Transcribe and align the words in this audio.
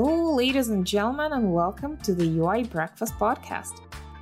Hello, 0.00 0.32
ladies 0.32 0.68
and 0.68 0.86
gentlemen, 0.86 1.32
and 1.32 1.52
welcome 1.52 1.96
to 2.04 2.14
the 2.14 2.38
UI 2.38 2.62
Breakfast 2.62 3.14
Podcast. 3.14 3.80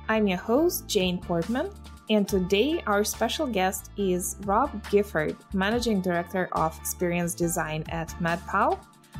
I'm 0.09 0.25
your 0.25 0.39
host, 0.39 0.87
Jane 0.87 1.19
Portman, 1.19 1.69
and 2.09 2.27
today 2.27 2.81
our 2.87 3.03
special 3.03 3.45
guest 3.45 3.91
is 3.95 4.37
Rob 4.45 4.71
Gifford, 4.89 5.37
Managing 5.53 6.01
Director 6.01 6.49
of 6.53 6.75
Experience 6.79 7.35
Design 7.35 7.83
at 7.89 8.07
MadPow, 8.19 8.79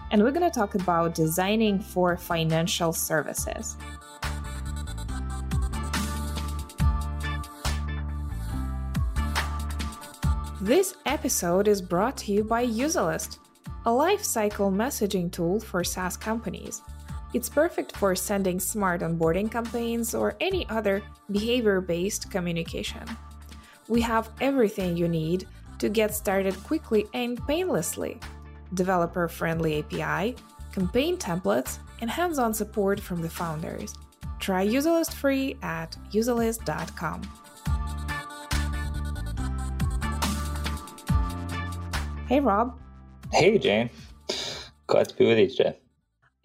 and 0.10 0.24
we're 0.24 0.32
going 0.32 0.50
to 0.50 0.60
talk 0.60 0.74
about 0.74 1.14
designing 1.14 1.80
for 1.80 2.18
financial 2.18 2.92
services. 2.92 3.78
This 10.60 10.96
episode 11.06 11.68
is 11.68 11.84
brought 11.84 12.18
to 12.18 12.32
you 12.32 12.44
by 12.44 12.66
Userlist 12.66 13.38
a 13.88 13.90
lifecycle 13.90 14.70
messaging 14.70 15.32
tool 15.32 15.62
for 15.62 15.82
SaaS 15.82 16.18
companies. 16.18 16.82
It's 17.34 17.48
perfect 17.48 17.96
for 17.96 18.16
sending 18.16 18.60
smart 18.60 19.00
onboarding 19.00 19.50
campaigns 19.50 20.14
or 20.14 20.36
any 20.42 20.68
other 20.68 21.02
behavior 21.32 21.80
based 21.80 22.30
communication. 22.30 23.04
We 23.88 24.02
have 24.02 24.30
everything 24.42 24.98
you 24.98 25.08
need 25.08 25.48
to 25.80 25.88
get 25.88 26.14
started 26.14 26.62
quickly 26.66 27.06
and 27.14 27.40
painlessly 27.48 28.20
developer 28.74 29.30
friendly 29.30 29.80
API, 29.80 30.36
campaign 30.74 31.16
templates, 31.16 31.80
and 32.02 32.10
hands 32.10 32.40
on 32.40 32.54
support 32.54 33.00
from 33.00 33.22
the 33.22 33.30
founders. 33.30 33.96
Try 34.40 34.68
Userlist 34.68 35.14
free 35.14 35.56
at 35.64 35.96
userlist.com. 36.12 37.22
Hey, 42.28 42.42
Rob. 42.42 42.78
Hey, 43.32 43.58
Jane. 43.58 43.90
Glad 44.88 45.10
to 45.10 45.16
be 45.16 45.28
with 45.28 45.38
you 45.38 45.50
today. 45.50 45.78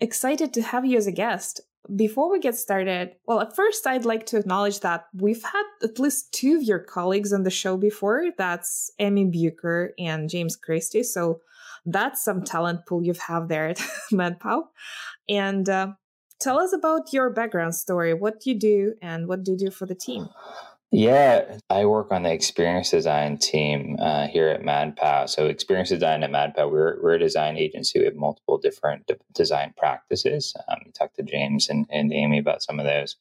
Excited 0.01 0.53
to 0.55 0.63
have 0.63 0.85
you 0.85 0.99
as 0.99 1.07
a 1.07 1.13
guest. 1.13 1.61
Before 1.97 2.31
we 2.31 2.39
get 2.39 2.55
started, 2.55 3.17
well, 3.27 3.41
at 3.41 3.55
first, 3.55 3.87
I'd 3.87 4.05
like 4.05 4.27
to 4.27 4.37
acknowledge 4.37 4.81
that 4.81 5.07
we've 5.15 5.43
had 5.43 5.65
at 5.83 5.99
least 5.99 6.33
two 6.33 6.57
of 6.57 6.63
your 6.63 6.79
colleagues 6.79 7.33
on 7.33 7.45
the 7.45 7.51
show 7.51 7.77
before. 7.77 8.31
That's 8.37 8.91
Amy 8.99 9.25
Bucher 9.25 9.93
and 9.99 10.29
James 10.29 10.57
Christie. 10.57 11.03
So 11.03 11.41
that's 11.87 12.25
some 12.25 12.43
talent 12.43 12.87
pool 12.87 13.05
you 13.05 13.15
have 13.29 13.49
there 13.49 13.69
at 13.69 13.77
MadPow. 14.13 14.65
And 15.29 15.69
uh, 15.69 15.93
tell 16.41 16.59
us 16.59 16.73
about 16.73 17.13
your 17.13 17.31
background 17.31 17.75
story. 17.75 18.15
What 18.15 18.47
you 18.47 18.59
do 18.59 18.95
and 19.01 19.27
what 19.29 19.45
do 19.45 19.53
you 19.53 19.59
do 19.59 19.71
for 19.71 19.87
the 19.87 19.95
team? 19.95 20.29
Yeah, 20.95 21.57
I 21.71 21.87
work 21.87 22.13
on 22.13 22.25
the 22.25 22.33
experience 22.33 22.91
design 22.91 23.39
team 23.39 23.97
uh, 23.99 24.27
here 24.27 24.49
at 24.49 24.61
MadPow. 24.61 25.27
So, 25.27 25.47
experience 25.47 25.89
design 25.89 26.23
at 26.23 26.31
MadPow, 26.31 26.71
we're, 26.71 27.03
we're 27.03 27.15
a 27.15 27.19
design 27.19 27.57
agency. 27.57 27.99
We 27.99 28.05
have 28.05 28.15
multiple 28.15 28.59
different 28.59 29.07
de- 29.07 29.17
design 29.33 29.73
practices. 29.75 30.55
Um, 30.69 30.81
you 30.85 30.93
talked 30.93 31.17
to 31.17 31.23
James 31.23 31.71
and, 31.71 31.87
and 31.91 32.13
Amy 32.13 32.39
about 32.39 32.63
some 32.63 32.79
of 32.79 32.85
those. 32.85 33.17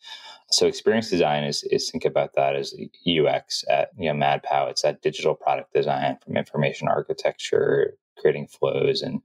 So, 0.50 0.68
experience 0.68 1.10
design 1.10 1.46
is, 1.46 1.64
is 1.64 1.90
think 1.90 2.04
about 2.04 2.34
that 2.36 2.58
as 2.58 2.76
UX 3.08 3.64
at 3.70 3.92
you 3.98 4.12
know 4.12 4.20
MadPow. 4.20 4.70
It's 4.70 4.82
that 4.82 5.02
digital 5.02 5.34
product 5.34 5.74
design 5.74 6.18
from 6.26 6.36
information 6.36 6.90
architecture 6.90 7.94
creating 8.22 8.48
flows 8.48 9.02
and 9.02 9.22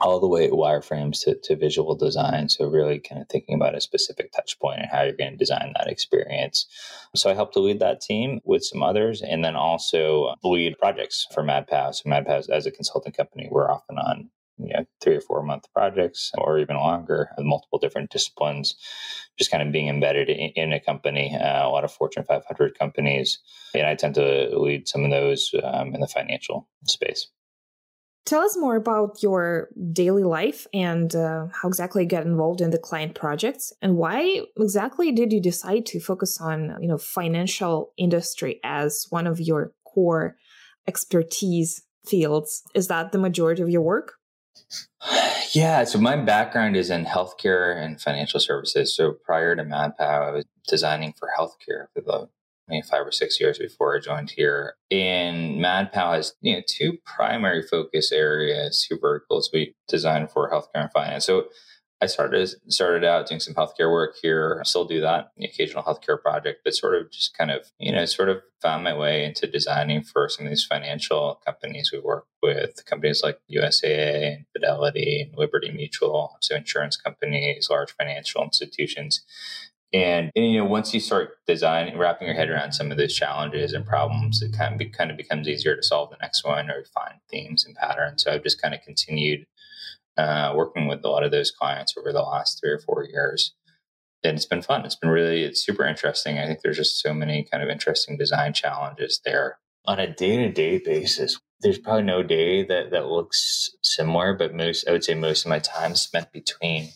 all 0.00 0.20
the 0.20 0.28
way 0.28 0.48
wireframes 0.48 1.24
to, 1.24 1.34
to 1.42 1.56
visual 1.56 1.94
design. 1.94 2.48
So 2.48 2.66
really 2.66 2.98
kind 2.98 3.20
of 3.20 3.28
thinking 3.28 3.54
about 3.54 3.74
a 3.74 3.80
specific 3.80 4.32
touch 4.32 4.58
point 4.60 4.80
and 4.80 4.88
how 4.90 5.02
you're 5.02 5.12
going 5.12 5.32
to 5.32 5.36
design 5.36 5.72
that 5.76 5.90
experience. 5.90 6.66
So 7.14 7.30
I 7.30 7.34
helped 7.34 7.54
to 7.54 7.60
lead 7.60 7.80
that 7.80 8.00
team 8.00 8.40
with 8.44 8.64
some 8.64 8.82
others 8.82 9.22
and 9.22 9.44
then 9.44 9.56
also 9.56 10.34
lead 10.42 10.78
projects 10.78 11.26
for 11.32 11.42
MadPow. 11.42 11.94
So 11.94 12.08
MadPow 12.08 12.48
as 12.48 12.66
a 12.66 12.70
consulting 12.70 13.12
company, 13.12 13.48
we're 13.50 13.70
often 13.70 13.98
on 13.98 14.30
you 14.58 14.72
know, 14.74 14.84
three 15.00 15.16
or 15.16 15.20
four 15.20 15.42
month 15.42 15.64
projects 15.72 16.30
or 16.38 16.58
even 16.58 16.76
longer, 16.76 17.30
multiple 17.38 17.78
different 17.78 18.10
disciplines, 18.10 18.74
just 19.38 19.50
kind 19.50 19.62
of 19.62 19.72
being 19.72 19.88
embedded 19.88 20.28
in, 20.28 20.50
in 20.50 20.72
a 20.72 20.80
company, 20.80 21.34
uh, 21.34 21.66
a 21.66 21.70
lot 21.70 21.84
of 21.84 21.92
Fortune 21.92 22.24
500 22.24 22.78
companies. 22.78 23.38
And 23.74 23.86
I 23.86 23.94
tend 23.94 24.14
to 24.16 24.50
lead 24.58 24.88
some 24.88 25.04
of 25.04 25.10
those 25.10 25.54
um, 25.62 25.94
in 25.94 26.00
the 26.00 26.06
financial 26.06 26.68
space. 26.86 27.28
Tell 28.24 28.42
us 28.42 28.56
more 28.56 28.76
about 28.76 29.22
your 29.22 29.68
daily 29.92 30.22
life 30.22 30.66
and 30.72 31.14
uh, 31.14 31.46
how 31.60 31.68
exactly 31.68 32.04
you 32.04 32.08
get 32.08 32.24
involved 32.24 32.60
in 32.60 32.70
the 32.70 32.78
client 32.78 33.14
projects 33.14 33.72
and 33.82 33.96
why 33.96 34.42
exactly 34.56 35.10
did 35.10 35.32
you 35.32 35.40
decide 35.40 35.86
to 35.86 36.00
focus 36.00 36.40
on, 36.40 36.76
you 36.80 36.86
know, 36.86 36.98
financial 36.98 37.92
industry 37.96 38.60
as 38.62 39.06
one 39.10 39.26
of 39.26 39.40
your 39.40 39.72
core 39.84 40.36
expertise 40.86 41.82
fields? 42.06 42.62
Is 42.74 42.88
that 42.88 43.10
the 43.10 43.18
majority 43.18 43.62
of 43.62 43.70
your 43.70 43.82
work? 43.82 44.14
Yeah, 45.54 45.84
so 45.84 45.98
my 45.98 46.16
background 46.16 46.76
is 46.76 46.88
in 46.88 47.04
healthcare 47.04 47.76
and 47.76 48.00
financial 48.00 48.40
services. 48.40 48.96
So 48.96 49.12
prior 49.12 49.54
to 49.54 49.62
MadPow, 49.62 50.00
I 50.00 50.30
was 50.30 50.46
designing 50.66 51.12
for 51.12 51.28
healthcare 51.38 51.88
for 51.92 52.00
the 52.00 52.28
maybe 52.72 52.82
five 52.82 53.06
or 53.06 53.12
six 53.12 53.38
years 53.40 53.58
before 53.58 53.96
I 53.96 54.00
joined 54.00 54.30
here. 54.30 54.74
And 54.90 55.60
MadPow 55.60 56.16
has 56.16 56.34
you 56.40 56.56
know 56.56 56.62
two 56.66 56.98
primary 57.04 57.62
focus 57.62 58.10
areas, 58.10 58.84
two 58.88 58.98
verticals 58.98 59.50
we 59.52 59.74
designed 59.88 60.30
for 60.30 60.50
healthcare 60.50 60.82
and 60.82 60.92
finance. 60.92 61.26
So 61.26 61.48
I 62.02 62.06
started 62.06 62.50
started 62.66 63.04
out 63.04 63.28
doing 63.28 63.38
some 63.38 63.54
healthcare 63.54 63.90
work 63.92 64.16
here. 64.20 64.58
I 64.60 64.64
still 64.64 64.84
do 64.84 65.00
that, 65.02 65.30
the 65.36 65.44
occasional 65.44 65.84
healthcare 65.84 66.20
project, 66.20 66.62
but 66.64 66.74
sort 66.74 66.96
of 66.96 67.12
just 67.12 67.38
kind 67.38 67.52
of 67.52 67.70
you 67.78 67.92
know 67.92 68.04
sort 68.06 68.28
of 68.28 68.42
found 68.60 68.82
my 68.82 68.96
way 68.96 69.24
into 69.24 69.46
designing 69.46 70.02
for 70.02 70.28
some 70.28 70.46
of 70.46 70.50
these 70.50 70.64
financial 70.64 71.40
companies 71.46 71.92
we 71.92 72.00
work 72.00 72.26
with, 72.42 72.84
companies 72.86 73.22
like 73.22 73.38
USAA 73.48 74.34
and 74.34 74.46
Fidelity 74.52 75.20
and 75.20 75.38
Liberty 75.38 75.70
Mutual, 75.70 76.36
so 76.40 76.56
insurance 76.56 76.96
companies, 76.96 77.68
large 77.70 77.92
financial 77.92 78.42
institutions. 78.42 79.24
And, 79.92 80.32
and, 80.34 80.50
you 80.50 80.58
know, 80.58 80.64
once 80.64 80.94
you 80.94 81.00
start 81.00 81.36
designing, 81.46 81.98
wrapping 81.98 82.26
your 82.26 82.36
head 82.36 82.48
around 82.48 82.72
some 82.72 82.90
of 82.90 82.96
those 82.96 83.14
challenges 83.14 83.74
and 83.74 83.84
problems, 83.84 84.40
it 84.40 84.56
kind 84.56 84.72
of, 84.72 84.78
be, 84.78 84.86
kind 84.86 85.10
of 85.10 85.18
becomes 85.18 85.46
easier 85.46 85.76
to 85.76 85.82
solve 85.82 86.08
the 86.08 86.16
next 86.22 86.44
one 86.44 86.70
or 86.70 86.84
find 86.94 87.14
themes 87.30 87.66
and 87.66 87.76
patterns. 87.76 88.22
So 88.22 88.32
I've 88.32 88.42
just 88.42 88.60
kind 88.60 88.74
of 88.74 88.80
continued 88.80 89.46
uh, 90.16 90.54
working 90.56 90.86
with 90.88 91.04
a 91.04 91.08
lot 91.08 91.24
of 91.24 91.30
those 91.30 91.50
clients 91.50 91.94
over 91.98 92.10
the 92.10 92.22
last 92.22 92.58
three 92.58 92.70
or 92.70 92.78
four 92.78 93.04
years. 93.04 93.54
And 94.24 94.36
it's 94.36 94.46
been 94.46 94.62
fun. 94.62 94.84
It's 94.86 94.94
been 94.94 95.10
really, 95.10 95.42
it's 95.42 95.64
super 95.64 95.84
interesting. 95.84 96.38
I 96.38 96.46
think 96.46 96.60
there's 96.62 96.76
just 96.78 97.00
so 97.00 97.12
many 97.12 97.46
kind 97.50 97.62
of 97.62 97.68
interesting 97.68 98.16
design 98.16 98.54
challenges 98.54 99.20
there. 99.24 99.58
On 99.84 99.98
a 99.98 100.06
day 100.06 100.36
to 100.36 100.50
day 100.50 100.78
basis, 100.78 101.38
there's 101.62 101.78
probably 101.78 102.02
no 102.02 102.22
day 102.22 102.64
that, 102.64 102.90
that 102.90 103.06
looks 103.06 103.70
similar, 103.82 104.34
but 104.34 104.54
most, 104.54 104.88
I 104.88 104.92
would 104.92 105.04
say 105.04 105.14
most 105.14 105.44
of 105.44 105.50
my 105.50 105.58
time 105.58 105.94
spent 105.94 106.32
between 106.32 106.90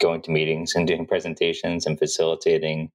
going 0.00 0.22
to 0.22 0.30
meetings 0.30 0.74
and 0.74 0.86
doing 0.86 1.06
presentations 1.06 1.86
and 1.86 1.98
facilitating 1.98 2.90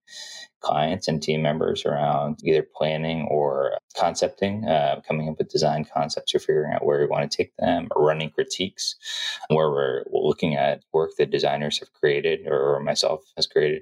clients 0.61 1.07
and 1.07 1.21
team 1.23 1.41
members 1.41 1.85
around 1.85 2.39
either 2.43 2.65
planning 2.75 3.27
or 3.31 3.77
concepting, 3.97 4.65
uh, 4.65 4.99
coming 5.07 5.29
up 5.29 5.37
with 5.37 5.49
design 5.49 5.85
concepts 5.85 6.35
or 6.35 6.39
figuring 6.39 6.73
out 6.73 6.85
where 6.85 6.99
we 6.99 7.05
want 7.05 7.29
to 7.29 7.37
take 7.37 7.55
them, 7.57 7.87
or 7.91 8.05
running 8.05 8.29
critiques 8.29 8.95
where 9.49 9.69
we're 9.69 10.03
looking 10.11 10.55
at 10.55 10.83
work 10.93 11.11
that 11.17 11.31
designers 11.31 11.79
have 11.79 11.91
created 11.93 12.45
or 12.47 12.79
myself 12.81 13.21
has 13.35 13.47
created 13.47 13.81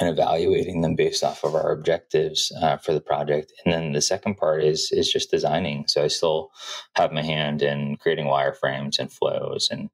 and 0.00 0.08
evaluating 0.08 0.80
them 0.80 0.96
based 0.96 1.22
off 1.22 1.44
of 1.44 1.54
our 1.54 1.72
objectives 1.72 2.52
uh, 2.60 2.76
for 2.76 2.92
the 2.92 3.00
project. 3.00 3.52
And 3.64 3.72
then 3.72 3.92
the 3.92 4.02
second 4.02 4.36
part 4.36 4.64
is 4.64 4.90
is 4.92 5.10
just 5.10 5.30
designing. 5.30 5.86
So 5.86 6.02
I 6.02 6.08
still 6.08 6.37
have 6.94 7.12
my 7.12 7.22
hand 7.22 7.62
in 7.62 7.96
creating 7.96 8.26
wireframes 8.26 8.98
and 8.98 9.12
flows, 9.12 9.68
and 9.70 9.90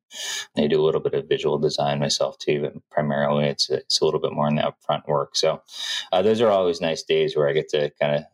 I 0.57 0.67
do 0.67 0.81
a 0.81 0.85
little 0.85 1.01
bit 1.01 1.15
of 1.15 1.29
visual 1.29 1.59
design 1.59 1.99
myself 2.01 2.39
too, 2.39 2.63
but 2.63 2.91
primarily 2.91 3.47
it's 3.47 3.71
it's 3.71 4.01
a 4.01 4.05
little 4.05 4.21
bit 4.21 4.33
more 4.33 4.49
in 4.49 4.57
the 4.57 4.63
upfront 4.63 5.07
work. 5.07 5.37
So 5.37 5.63
uh, 6.13 6.23
those 6.23 6.41
are 6.41 6.51
always 6.51 6.81
nice 6.81 7.03
days 7.03 7.37
where 7.37 7.49
I 7.49 7.53
get 7.53 7.69
to 7.71 7.91
kind 8.01 8.17
of 8.17 8.25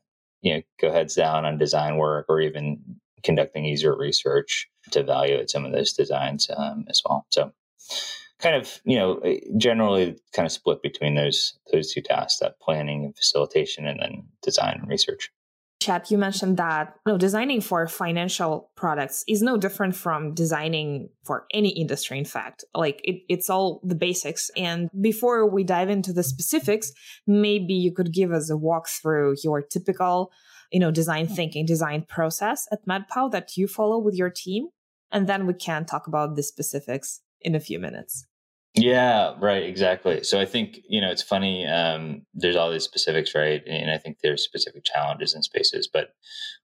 you 0.43 0.55
know 0.55 0.63
go 0.81 0.93
heads 0.93 1.15
down 1.15 1.45
on 1.45 1.59
design 1.59 1.97
work 1.97 2.27
or 2.29 2.41
even 2.41 3.01
conducting 3.23 3.65
user 3.65 3.95
research 3.95 4.69
to 4.91 5.01
evaluate 5.01 5.51
some 5.51 5.65
of 5.65 5.73
those 5.73 5.93
designs 5.93 6.49
um, 6.57 6.87
as 6.89 7.03
well. 7.05 7.27
So 7.31 7.53
kind 8.41 8.57
of 8.57 8.81
you 8.85 8.97
know 8.97 9.23
generally 9.57 10.19
kind 10.33 10.47
of 10.47 10.53
split 10.53 10.83
between 10.83 11.15
those 11.15 11.59
those 11.73 11.93
two 11.93 12.01
tasks 12.01 12.41
that 12.41 12.61
planning 12.61 13.05
and 13.05 13.17
facilitation 13.17 13.87
and 13.87 14.01
then 14.01 14.25
design 14.43 14.79
and 14.81 14.89
research 14.89 15.31
Chat, 15.81 16.11
you 16.11 16.19
mentioned 16.19 16.59
that 16.59 16.95
you 17.07 17.13
know, 17.13 17.19
designing 17.19 17.63
for 17.63 17.87
financial 17.89 18.71
products 18.77 19.25
is 19.27 19.41
no 19.41 19.57
different 19.57 19.97
from 19.97 20.35
designing 20.35 21.09
for 21.25 21.47
any 21.55 21.71
industry, 21.71 22.19
in 22.19 22.27
fact. 22.27 22.65
Like 22.75 23.01
it, 23.03 23.23
it's 23.31 23.49
all 23.49 23.81
the 23.83 23.95
basics. 23.95 24.51
And 24.57 24.91
before 25.01 25.49
we 25.49 25.65
dive 25.65 25.89
into 25.89 26.13
the 26.13 26.23
specifics, 26.23 26.93
maybe 27.27 27.73
you 27.73 27.93
could 27.93 28.13
give 28.13 28.31
us 28.31 28.51
a 28.51 28.59
walk 28.59 28.89
through 28.89 29.37
your 29.43 29.63
typical, 29.63 30.31
you 30.71 30.81
know, 30.81 30.91
design 30.91 31.27
thinking, 31.27 31.65
design 31.65 32.05
process 32.07 32.69
at 32.71 32.87
MadPow 32.87 33.31
that 33.33 33.57
you 33.57 33.67
follow 33.67 33.99
with 33.99 34.15
your 34.15 34.31
team. 34.31 34.69
And 35.11 35.27
then 35.27 35.47
we 35.47 35.55
can 35.55 35.87
talk 35.87 36.07
about 36.07 36.37
the 36.37 36.43
specifics 36.43 37.23
in 37.41 37.55
a 37.55 37.61
few 37.61 37.79
minutes. 37.79 38.27
Yeah, 38.75 39.35
right, 39.41 39.65
exactly. 39.65 40.23
So 40.23 40.41
I 40.41 40.47
think, 40.47 40.79
you 40.89 41.01
know, 41.01 41.11
it's 41.11 41.23
funny, 41.23 41.67
um, 41.67 42.23
there's 42.35 42.55
all 42.55 42.71
these 42.71 42.85
specifics, 42.85 43.35
right? 43.35 43.63
And 43.67 43.91
I 43.91 43.99
think 43.99 44.19
there's 44.23 44.45
specific 44.45 44.85
challenges 44.85 45.35
in 45.35 45.43
spaces, 45.43 45.89
but 45.93 46.15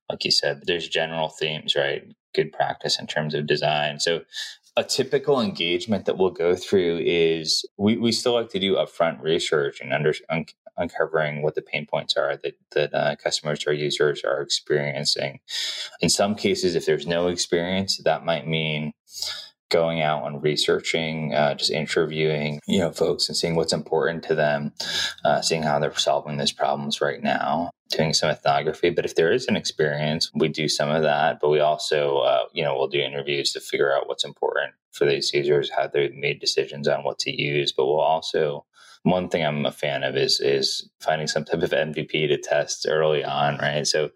like 0.09 0.23
you 0.23 0.31
said, 0.31 0.63
there's 0.65 0.87
general 0.87 1.27
themes, 1.27 1.75
right? 1.75 2.03
Good 2.33 2.53
practice 2.53 2.97
in 2.97 3.07
terms 3.07 3.33
of 3.33 3.45
design. 3.45 3.99
So 3.99 4.21
a 4.77 4.85
typical 4.85 5.41
engagement 5.41 6.05
that 6.05 6.17
we'll 6.17 6.31
go 6.31 6.55
through 6.55 7.01
is 7.03 7.65
we, 7.77 7.97
we 7.97 8.13
still 8.13 8.33
like 8.35 8.49
to 8.51 8.59
do 8.59 8.75
upfront 8.75 9.21
research 9.21 9.81
and 9.81 9.91
under, 9.91 10.13
un, 10.29 10.45
uncovering 10.77 11.41
what 11.41 11.55
the 11.55 11.61
pain 11.61 11.85
points 11.85 12.15
are 12.15 12.37
that, 12.37 12.57
that 12.71 12.93
uh, 12.93 13.15
customers 13.17 13.67
or 13.67 13.73
users 13.73 14.23
are 14.23 14.39
experiencing. 14.41 15.41
In 15.99 16.09
some 16.09 16.35
cases, 16.35 16.73
if 16.73 16.85
there's 16.85 17.07
no 17.07 17.27
experience, 17.27 17.97
that 18.05 18.23
might 18.23 18.47
mean 18.47 18.93
going 19.69 20.01
out 20.01 20.25
and 20.25 20.41
researching, 20.41 21.33
uh, 21.33 21.53
just 21.55 21.71
interviewing, 21.71 22.59
you 22.67 22.79
know, 22.79 22.91
folks 22.91 23.27
and 23.27 23.37
seeing 23.37 23.55
what's 23.55 23.73
important 23.73 24.23
to 24.23 24.35
them, 24.35 24.71
uh, 25.25 25.41
seeing 25.41 25.63
how 25.63 25.79
they're 25.79 25.95
solving 25.95 26.37
those 26.37 26.51
problems 26.51 27.01
right 27.01 27.21
now, 27.21 27.71
doing 27.89 28.13
some 28.13 28.29
ethnography. 28.29 28.89
But 28.89 29.05
if 29.05 29.15
there 29.15 29.31
is 29.31 29.47
an 29.47 29.55
experience, 29.55 30.31
we 30.33 30.47
do 30.47 30.67
some 30.67 30.89
of 30.89 31.03
that. 31.03 31.39
But 31.41 31.49
we 31.49 31.59
also, 31.59 32.19
uh, 32.19 32.43
you 32.53 32.63
know, 32.63 32.75
we'll 32.77 32.87
do 32.87 32.99
interviews 32.99 33.51
to 33.53 33.59
figure 33.59 33.95
out 33.95 34.07
what's 34.07 34.25
important 34.25 34.73
for 34.91 35.05
these 35.05 35.33
users, 35.33 35.69
how 35.69 35.87
they've 35.87 36.13
made 36.13 36.39
decisions 36.39 36.87
on 36.87 37.03
what 37.03 37.19
to 37.19 37.41
use. 37.41 37.71
But 37.71 37.85
we'll 37.87 37.99
also 37.99 38.65
one 39.03 39.29
thing 39.29 39.45
I'm 39.45 39.65
a 39.65 39.71
fan 39.71 40.03
of 40.03 40.15
is 40.15 40.39
is 40.39 40.89
finding 40.99 41.27
some 41.27 41.45
type 41.45 41.61
of 41.61 41.71
MVP 41.71 42.27
to 42.27 42.37
test 42.37 42.85
early 42.89 43.23
on, 43.23 43.57
right? 43.57 43.85
So 43.85 44.09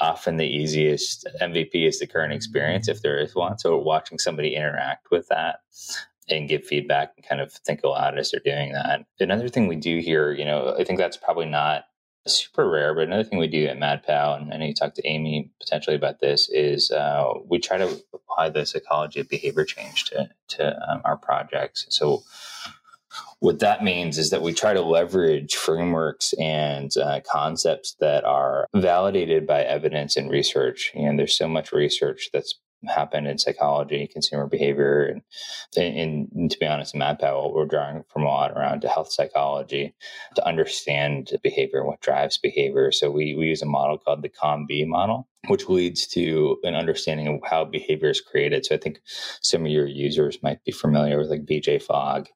often 0.00 0.36
the 0.36 0.46
easiest 0.46 1.26
MVP 1.40 1.86
is 1.86 1.98
the 1.98 2.06
current 2.06 2.32
experience 2.32 2.88
if 2.88 3.02
there 3.02 3.18
is 3.18 3.34
one. 3.34 3.58
So 3.58 3.76
watching 3.76 4.18
somebody 4.18 4.54
interact 4.54 5.10
with 5.10 5.28
that 5.28 5.60
and 6.28 6.48
give 6.48 6.64
feedback 6.64 7.12
and 7.16 7.26
kind 7.26 7.40
of 7.40 7.52
think 7.52 7.82
aloud 7.82 8.18
as 8.18 8.30
they're 8.30 8.40
doing 8.44 8.72
that. 8.72 9.04
Another 9.18 9.48
thing 9.48 9.66
we 9.66 9.76
do 9.76 9.98
here, 9.98 10.32
you 10.32 10.44
know, 10.44 10.74
I 10.78 10.84
think 10.84 10.98
that's 10.98 11.16
probably 11.16 11.46
not 11.46 11.84
super 12.26 12.68
rare, 12.68 12.94
but 12.94 13.04
another 13.04 13.24
thing 13.24 13.38
we 13.38 13.48
do 13.48 13.66
at 13.66 13.78
MadPow, 13.78 14.40
and 14.40 14.52
I 14.52 14.58
know 14.58 14.66
you 14.66 14.74
talked 14.74 14.96
to 14.96 15.06
Amy 15.06 15.50
potentially 15.60 15.96
about 15.96 16.20
this, 16.20 16.48
is 16.50 16.90
uh, 16.90 17.32
we 17.48 17.58
try 17.58 17.78
to 17.78 18.00
apply 18.12 18.50
the 18.50 18.66
psychology 18.66 19.20
of 19.20 19.28
behavior 19.28 19.64
change 19.64 20.04
to 20.06 20.28
to 20.48 20.90
um, 20.90 21.00
our 21.04 21.16
projects. 21.16 21.86
So 21.88 22.22
what 23.40 23.60
that 23.60 23.82
means 23.82 24.18
is 24.18 24.30
that 24.30 24.42
we 24.42 24.52
try 24.52 24.72
to 24.72 24.82
leverage 24.82 25.54
frameworks 25.56 26.32
and 26.34 26.90
uh, 26.96 27.20
concepts 27.30 27.96
that 28.00 28.24
are 28.24 28.66
validated 28.74 29.46
by 29.46 29.62
evidence 29.62 30.16
and 30.16 30.30
research. 30.30 30.92
And 30.94 31.18
there's 31.18 31.36
so 31.36 31.48
much 31.48 31.72
research 31.72 32.30
that's 32.32 32.58
happened 32.86 33.26
in 33.26 33.38
psychology, 33.38 34.06
consumer 34.06 34.46
behavior, 34.46 35.06
and, 35.06 35.22
and, 35.76 36.30
and 36.34 36.50
to 36.50 36.58
be 36.58 36.66
honest, 36.66 36.94
in 36.94 37.00
MadPow, 37.00 37.52
we're 37.52 37.66
drawing 37.66 38.04
from 38.08 38.22
a 38.22 38.26
lot 38.26 38.52
around 38.52 38.80
to 38.82 38.88
health 38.88 39.12
psychology 39.12 39.94
to 40.36 40.46
understand 40.46 41.32
behavior 41.42 41.78
and 41.78 41.88
what 41.88 42.00
drives 42.00 42.38
behavior. 42.38 42.92
So 42.92 43.10
we, 43.10 43.34
we 43.34 43.46
use 43.46 43.62
a 43.62 43.66
model 43.66 43.98
called 43.98 44.22
the 44.22 44.28
COM-B 44.28 44.84
model, 44.84 45.28
which 45.48 45.68
leads 45.68 46.06
to 46.08 46.58
an 46.62 46.74
understanding 46.74 47.26
of 47.26 47.40
how 47.48 47.64
behavior 47.64 48.10
is 48.10 48.20
created. 48.20 48.64
So 48.64 48.74
I 48.74 48.78
think 48.78 49.00
some 49.42 49.64
of 49.64 49.72
your 49.72 49.86
users 49.86 50.42
might 50.42 50.62
be 50.64 50.72
familiar 50.72 51.18
with 51.18 51.30
like 51.30 51.46
BJ 51.46 51.82
Fogg, 51.82 52.28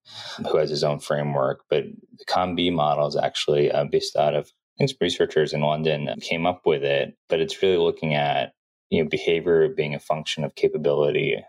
who 0.51 0.57
has 0.57 0.71
his 0.71 0.85
own 0.85 0.99
framework, 0.99 1.65
but 1.71 1.85
the 2.19 2.25
COM-B 2.25 2.71
model 2.71 3.07
is 3.07 3.17
actually 3.17 3.71
uh, 3.71 3.85
based 3.85 4.17
out 4.17 4.35
of 4.35 4.51
I 4.81 4.87
think 4.87 4.99
researchers 5.01 5.53
in 5.53 5.61
London 5.61 6.09
came 6.23 6.47
up 6.47 6.63
with 6.65 6.83
it, 6.83 7.15
but 7.29 7.41
it's 7.41 7.63
really 7.63 7.77
looking 7.77 8.15
at 8.15 8.55
you 8.93 9.03
know 9.03 9.09
behavior 9.09 9.69
being 9.69 9.95
a 9.95 10.01
function 10.01 10.45
of 10.45 10.55
capability 10.55 11.43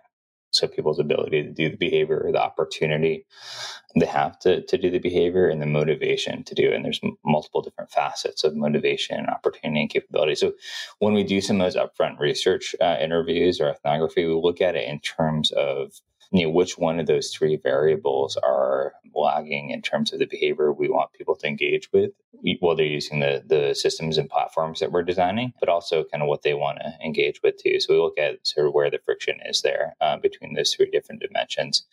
so 0.51 0.67
people's 0.67 0.99
ability 0.99 1.43
to 1.43 1.51
do 1.51 1.69
the 1.69 1.77
behavior 1.77 2.21
or 2.23 2.31
the 2.31 2.41
opportunity 2.41 3.25
they 3.99 4.05
have 4.05 4.39
to, 4.39 4.61
to 4.63 4.77
do 4.77 4.89
the 4.89 4.99
behavior 4.99 5.47
and 5.49 5.61
the 5.61 5.67
motivation 5.67 6.43
to 6.45 6.55
do 6.55 6.69
it. 6.69 6.75
And 6.75 6.85
there's 6.85 6.99
m- 7.03 7.17
multiple 7.25 7.61
different 7.61 7.91
facets 7.91 8.43
of 8.43 8.55
motivation 8.55 9.27
opportunity 9.27 9.81
and 9.81 9.89
capability. 9.89 10.35
So 10.35 10.53
when 10.99 11.13
we 11.13 11.23
do 11.23 11.41
some 11.41 11.61
of 11.61 11.73
those 11.73 11.81
upfront 11.81 12.19
research 12.19 12.75
uh, 12.81 12.97
interviews 12.99 13.59
or 13.59 13.69
ethnography 13.69 14.25
we 14.25 14.33
look 14.33 14.61
at 14.61 14.75
it 14.75 14.87
in 14.87 14.99
terms 14.99 15.51
of 15.51 15.93
you 16.33 16.45
know, 16.45 16.49
which 16.49 16.79
one 16.79 16.99
of 16.99 17.05
those 17.05 17.29
three 17.29 17.57
variables 17.57 18.35
are 18.37 18.93
lagging 19.13 19.69
in 19.69 19.83
terms 19.83 20.11
of 20.11 20.17
the 20.17 20.25
behavior 20.25 20.73
we 20.73 20.89
want 20.89 21.13
people 21.13 21.35
to 21.35 21.47
engage 21.47 21.91
with 21.93 22.09
while 22.59 22.75
they're 22.75 22.85
using 22.87 23.19
the, 23.19 23.43
the 23.45 23.75
systems 23.75 24.17
and 24.17 24.29
platforms 24.29 24.79
that 24.79 24.91
we're 24.91 25.03
designing, 25.03 25.53
but 25.59 25.69
also 25.69 26.03
kind 26.05 26.23
of 26.23 26.27
what 26.27 26.41
they 26.41 26.55
want 26.55 26.79
to 26.79 27.05
engage 27.05 27.39
with 27.43 27.55
too. 27.57 27.79
So 27.79 27.93
we 27.93 27.99
look 27.99 28.17
at 28.17 28.45
sort 28.47 28.65
of 28.65 28.73
where 28.73 28.89
the 28.89 28.97
friction 29.05 29.39
is 29.45 29.61
there 29.61 29.93
uh, 30.01 30.17
between 30.17 30.55
those 30.55 30.73
three 30.73 30.89
different 30.89 31.21
dimensions. 31.21 31.85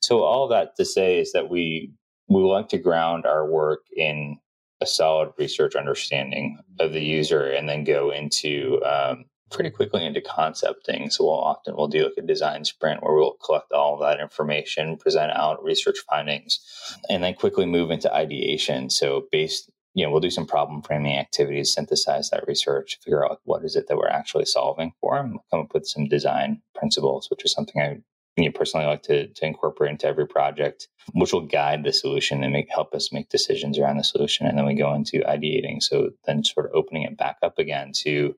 So 0.00 0.22
all 0.22 0.48
that 0.48 0.74
to 0.76 0.86
say 0.86 1.20
is 1.20 1.32
that 1.32 1.50
we 1.50 1.92
we 2.28 2.40
like 2.40 2.70
to 2.70 2.78
ground 2.78 3.26
our 3.26 3.46
work 3.46 3.80
in 3.94 4.38
a 4.80 4.86
solid 4.86 5.32
research 5.36 5.76
understanding 5.76 6.58
of 6.80 6.94
the 6.94 7.02
user 7.02 7.50
and 7.50 7.68
then 7.68 7.84
go 7.84 8.10
into 8.10 8.80
um, 8.84 9.26
pretty 9.52 9.70
quickly 9.70 10.04
into 10.04 10.20
concepting. 10.20 11.10
So 11.10 11.24
we'll 11.24 11.34
often 11.34 11.76
we'll 11.76 11.88
do 11.88 12.04
like 12.04 12.14
a 12.18 12.22
design 12.22 12.64
sprint 12.64 13.02
where 13.02 13.14
we'll 13.14 13.36
collect 13.44 13.72
all 13.72 13.94
of 13.94 14.00
that 14.00 14.20
information, 14.20 14.96
present 14.96 15.32
out 15.32 15.62
research 15.62 15.98
findings, 16.10 16.60
and 17.08 17.22
then 17.22 17.34
quickly 17.34 17.66
move 17.66 17.90
into 17.90 18.12
ideation. 18.12 18.90
So 18.90 19.26
based 19.30 19.70
you 19.94 20.04
know, 20.04 20.10
we'll 20.10 20.20
do 20.20 20.30
some 20.30 20.46
problem 20.46 20.80
framing 20.82 21.18
activities, 21.18 21.74
synthesize 21.74 22.30
that 22.30 22.46
research, 22.46 22.98
figure 23.04 23.26
out 23.26 23.40
what 23.44 23.64
is 23.64 23.76
it 23.76 23.88
that 23.88 23.96
we're 23.96 24.08
actually 24.08 24.46
solving 24.46 24.92
for, 25.00 25.18
and 25.18 25.38
come 25.50 25.60
up 25.60 25.74
with 25.74 25.86
some 25.86 26.08
design 26.08 26.62
principles, 26.74 27.28
which 27.30 27.44
is 27.44 27.52
something 27.52 27.80
I 27.80 27.98
you 28.36 28.44
know, 28.44 28.52
personally 28.52 28.86
like 28.86 29.02
to, 29.02 29.28
to 29.28 29.46
incorporate 29.46 29.90
into 29.90 30.06
every 30.06 30.26
project, 30.26 30.88
which 31.12 31.32
will 31.32 31.46
guide 31.46 31.84
the 31.84 31.92
solution 31.92 32.42
and 32.42 32.52
make 32.52 32.70
help 32.70 32.94
us 32.94 33.12
make 33.12 33.28
decisions 33.28 33.78
around 33.78 33.98
the 33.98 34.04
solution. 34.04 34.46
And 34.46 34.56
then 34.56 34.64
we 34.64 34.74
go 34.74 34.94
into 34.94 35.20
ideating. 35.20 35.82
So 35.82 36.10
then 36.24 36.42
sort 36.42 36.66
of 36.66 36.72
opening 36.74 37.02
it 37.02 37.16
back 37.16 37.36
up 37.42 37.58
again 37.58 37.92
to 37.96 38.34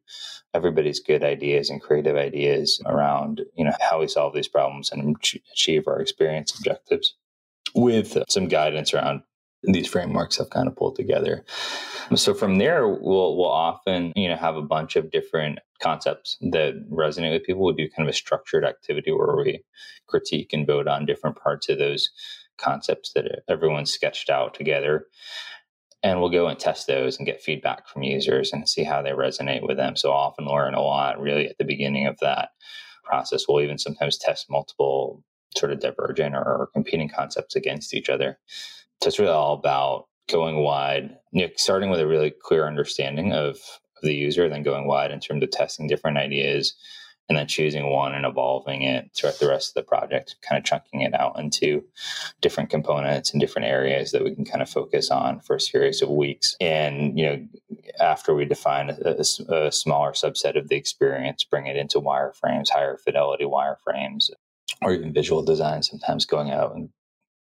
everybody's 0.53 1.01
good 1.01 1.23
ideas 1.23 1.71
and 1.71 1.81
creative 1.81 2.17
ideas 2.17 2.81
around, 2.87 3.43
you 3.57 3.65
know, 3.65 3.73
how 3.81 4.01
we 4.01 4.09
solve 4.09 4.35
these 4.35 4.49
problems 4.49 4.91
and 4.91 5.17
achieve 5.53 5.87
our 5.87 6.01
experience 6.01 6.57
objectives 6.59 7.15
with 7.75 8.17
some 8.29 8.49
guidance 8.49 8.95
around 8.95 9.23
these 9.67 9.89
frameworks 9.89 10.37
have 10.39 10.51
kind 10.51 10.69
of 10.69 10.77
pulled 10.77 10.97
together. 10.97 11.45
So 12.17 12.35
from 12.35 12.59
there, 12.59 12.87
we'll 12.87 13.37
we'll 13.37 13.51
often 13.51 14.13
you 14.17 14.29
know 14.29 14.37
have 14.37 14.57
a 14.57 14.63
bunch 14.63 14.97
of 14.97 15.11
different 15.11 15.59
concepts 15.83 16.37
that 16.41 16.75
resonate 16.91 17.33
with 17.33 17.45
people. 17.45 17.63
We'll 17.63 17.75
do 17.75 17.89
kind 17.89 18.09
of 18.09 18.13
a 18.13 18.17
structured 18.17 18.65
activity 18.65 19.13
where 19.13 19.37
we 19.37 19.63
critique 20.07 20.53
and 20.53 20.67
vote 20.67 20.89
on 20.89 21.07
different 21.07 21.37
parts 21.37 21.69
of 21.69 21.79
those 21.79 22.11
concepts 22.59 23.13
that 23.15 23.43
everyone's 23.49 23.93
sketched 23.93 24.31
out 24.31 24.55
together. 24.55 25.07
And 26.03 26.21
we'll 26.21 26.31
go 26.31 26.49
and 26.49 26.59
test 26.59 26.87
those 26.87 27.17
and 27.17 27.27
get 27.27 27.41
feedback 27.41 27.89
from 27.89 28.03
users 28.03 28.53
and 28.53 28.69
see 28.69 28.85
how 28.85 29.01
they 29.01 29.11
resonate 29.11 29.67
with 29.67 29.79
them. 29.79 29.97
So 29.97 30.11
I'll 30.11 30.19
often 30.19 30.47
learn 30.47 30.75
a 30.75 30.83
lot 30.83 31.19
really 31.19 31.49
at 31.49 31.57
the 31.57 31.65
beginning 31.65 32.07
of 32.07 32.19
that 32.21 32.51
process. 33.03 33.47
We'll 33.49 33.63
even 33.63 33.79
sometimes 33.79 34.19
test 34.19 34.51
multiple 34.51 35.25
sort 35.57 35.73
of 35.73 35.81
divergent 35.81 36.35
or 36.35 36.69
competing 36.75 37.09
concepts 37.09 37.57
against 37.57 37.95
each 37.95 38.11
other. 38.11 38.39
So 39.03 39.09
it's 39.09 39.19
really 39.19 39.33
all 39.33 39.55
about 39.55 40.07
going 40.31 40.57
wide, 40.57 41.17
you 41.33 41.43
know, 41.47 41.53
starting 41.57 41.91
with 41.91 42.01
a 42.01 42.07
really 42.07 42.31
clear 42.31 42.67
understanding 42.67 43.33
of, 43.33 43.59
the 44.05 44.15
user, 44.15 44.49
then 44.49 44.63
going 44.63 44.87
wide 44.87 45.11
in 45.11 45.19
terms 45.19 45.43
of 45.43 45.51
testing 45.51 45.87
different 45.87 46.19
ideas, 46.19 46.75
and 47.29 47.39
then 47.39 47.47
choosing 47.47 47.89
one 47.89 48.15
and 48.15 48.27
evolving 48.27 48.83
it 48.83 49.11
throughout 49.15 49.39
the 49.39 49.49
rest 49.49 49.71
of 49.71 49.75
the 49.75 49.89
project, 49.89 50.37
kind 50.43 50.59
of 50.59 50.65
chunking 50.65 51.01
it 51.01 51.15
out 51.15 51.39
into 51.39 51.83
different 52.43 52.69
components 52.69 53.33
and 53.33 53.41
different 53.41 53.67
areas 53.67 54.13
that 54.13 54.23
we 54.23 54.35
can 54.35 54.45
kind 54.45 54.61
of 54.61 54.69
focus 54.69 55.11
on 55.11 55.41
for 55.41 55.57
a 55.57 55.61
series 55.61 56.03
of 56.03 56.11
weeks. 56.11 56.55
And, 56.61 57.19
you 57.19 57.25
know, 57.25 57.47
after 57.99 58.35
we 58.35 58.45
define 58.45 58.91
a, 58.91 59.17
a, 59.51 59.67
a 59.67 59.73
smaller 59.73 60.13
subset 60.13 60.59
of 60.59 60.69
the 60.69 60.77
experience, 60.77 61.45
bring 61.45 61.67
it 61.67 61.77
into 61.77 61.99
wireframes, 61.99 62.69
higher 62.69 62.99
fidelity 62.99 63.45
wireframes, 63.45 64.29
or 64.83 64.93
even 64.93 65.15
visual 65.15 65.43
design, 65.43 65.83
sometimes 65.83 66.27
going 66.27 66.51
out 66.51 66.75
and 66.75 66.91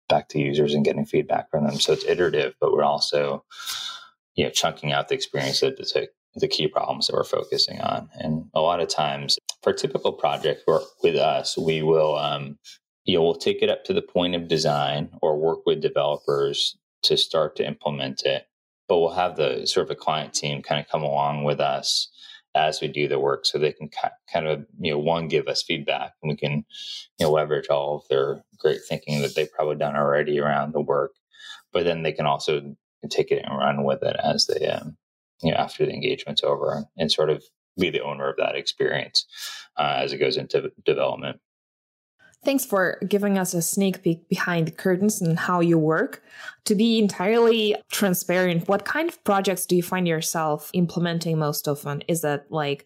back 0.07 0.29
to 0.29 0.39
users 0.39 0.73
and 0.73 0.85
getting 0.85 1.05
feedback 1.05 1.49
from 1.49 1.65
them. 1.65 1.79
So 1.79 1.93
it's 1.93 2.05
iterative, 2.05 2.55
but 2.59 2.71
we're 2.71 2.83
also, 2.83 3.43
you 4.35 4.45
know, 4.45 4.49
chunking 4.49 4.91
out 4.91 5.07
the 5.07 5.15
experience 5.15 5.61
that 5.61 5.77
the, 5.77 6.07
the 6.35 6.47
key 6.47 6.67
problems 6.67 7.07
that 7.07 7.13
we're 7.15 7.23
focusing 7.23 7.79
on. 7.81 8.09
And 8.13 8.45
a 8.53 8.61
lot 8.61 8.79
of 8.79 8.87
times 8.87 9.37
for 9.61 9.71
a 9.71 9.75
typical 9.75 10.13
project 10.13 10.63
with 11.03 11.15
us, 11.15 11.57
we 11.57 11.81
will, 11.81 12.17
um, 12.17 12.57
you 13.05 13.17
know, 13.17 13.23
we'll 13.23 13.35
take 13.35 13.61
it 13.61 13.69
up 13.69 13.83
to 13.85 13.93
the 13.93 14.01
point 14.01 14.35
of 14.35 14.47
design 14.47 15.09
or 15.21 15.37
work 15.37 15.65
with 15.65 15.81
developers 15.81 16.77
to 17.03 17.17
start 17.17 17.55
to 17.55 17.67
implement 17.67 18.23
it. 18.23 18.47
But 18.87 18.99
we'll 18.99 19.13
have 19.13 19.35
the 19.35 19.65
sort 19.65 19.87
of 19.87 19.91
a 19.91 19.95
client 19.95 20.33
team 20.33 20.61
kind 20.61 20.79
of 20.79 20.89
come 20.89 21.03
along 21.03 21.43
with 21.43 21.59
us 21.59 22.09
as 22.55 22.81
we 22.81 22.87
do 22.87 23.07
the 23.07 23.19
work 23.19 23.45
so 23.45 23.57
they 23.57 23.71
can 23.71 23.89
kind 24.31 24.47
of 24.47 24.65
you 24.79 24.91
know 24.91 24.99
one 24.99 25.27
give 25.27 25.47
us 25.47 25.63
feedback 25.63 26.13
and 26.21 26.29
we 26.29 26.35
can 26.35 26.65
you 27.19 27.25
know 27.25 27.31
leverage 27.31 27.67
all 27.67 27.97
of 27.97 28.07
their 28.09 28.43
great 28.57 28.81
thinking 28.87 29.21
that 29.21 29.35
they've 29.35 29.51
probably 29.51 29.75
done 29.75 29.95
already 29.95 30.39
around 30.39 30.73
the 30.73 30.81
work 30.81 31.13
but 31.73 31.83
then 31.83 32.03
they 32.03 32.11
can 32.11 32.25
also 32.25 32.75
take 33.09 33.31
it 33.31 33.43
and 33.45 33.57
run 33.57 33.83
with 33.83 34.01
it 34.03 34.15
as 34.23 34.47
they 34.47 34.67
um, 34.67 34.97
you 35.41 35.51
know 35.51 35.57
after 35.57 35.85
the 35.85 35.93
engagement's 35.93 36.43
over 36.43 36.85
and 36.97 37.11
sort 37.11 37.29
of 37.29 37.43
be 37.79 37.89
the 37.89 38.03
owner 38.03 38.29
of 38.29 38.37
that 38.37 38.55
experience 38.55 39.25
uh, 39.77 39.97
as 39.97 40.13
it 40.13 40.17
goes 40.17 40.37
into 40.37 40.71
development 40.85 41.39
Thanks 42.47 42.63
for 42.63 42.97
giving 43.05 43.37
us 43.37 43.53
a 43.53 43.61
sneak 43.61 44.03
peek 44.03 44.29
behind 44.29 44.67
the 44.67 44.71
curtains 44.71 45.21
and 45.21 45.37
how 45.37 45.59
you 45.59 45.77
work. 45.77 46.23
To 46.63 46.75
be 46.75 46.97
entirely 46.97 47.75
transparent, 47.91 48.69
what 48.69 48.85
kind 48.85 49.09
of 49.09 49.21
projects 49.25 49.65
do 49.65 49.75
you 49.75 49.83
find 49.83 50.07
yourself 50.07 50.71
implementing 50.71 51.37
most 51.37 51.67
often? 51.67 52.03
Is 52.07 52.21
that 52.21 52.45
like 52.49 52.85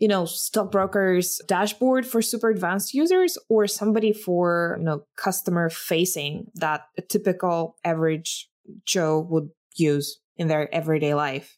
you 0.00 0.08
know, 0.08 0.24
stockbrokers 0.24 1.40
dashboard 1.46 2.06
for 2.06 2.20
super 2.22 2.50
advanced 2.50 2.92
users 2.92 3.38
or 3.48 3.68
somebody 3.68 4.12
for, 4.12 4.76
you 4.78 4.84
know, 4.84 5.04
customer 5.16 5.70
facing 5.70 6.50
that 6.56 6.82
a 6.96 7.02
typical 7.02 7.76
average 7.84 8.48
Joe 8.84 9.20
would 9.30 9.50
use 9.76 10.18
in 10.36 10.48
their 10.48 10.72
everyday 10.74 11.14
life? 11.14 11.56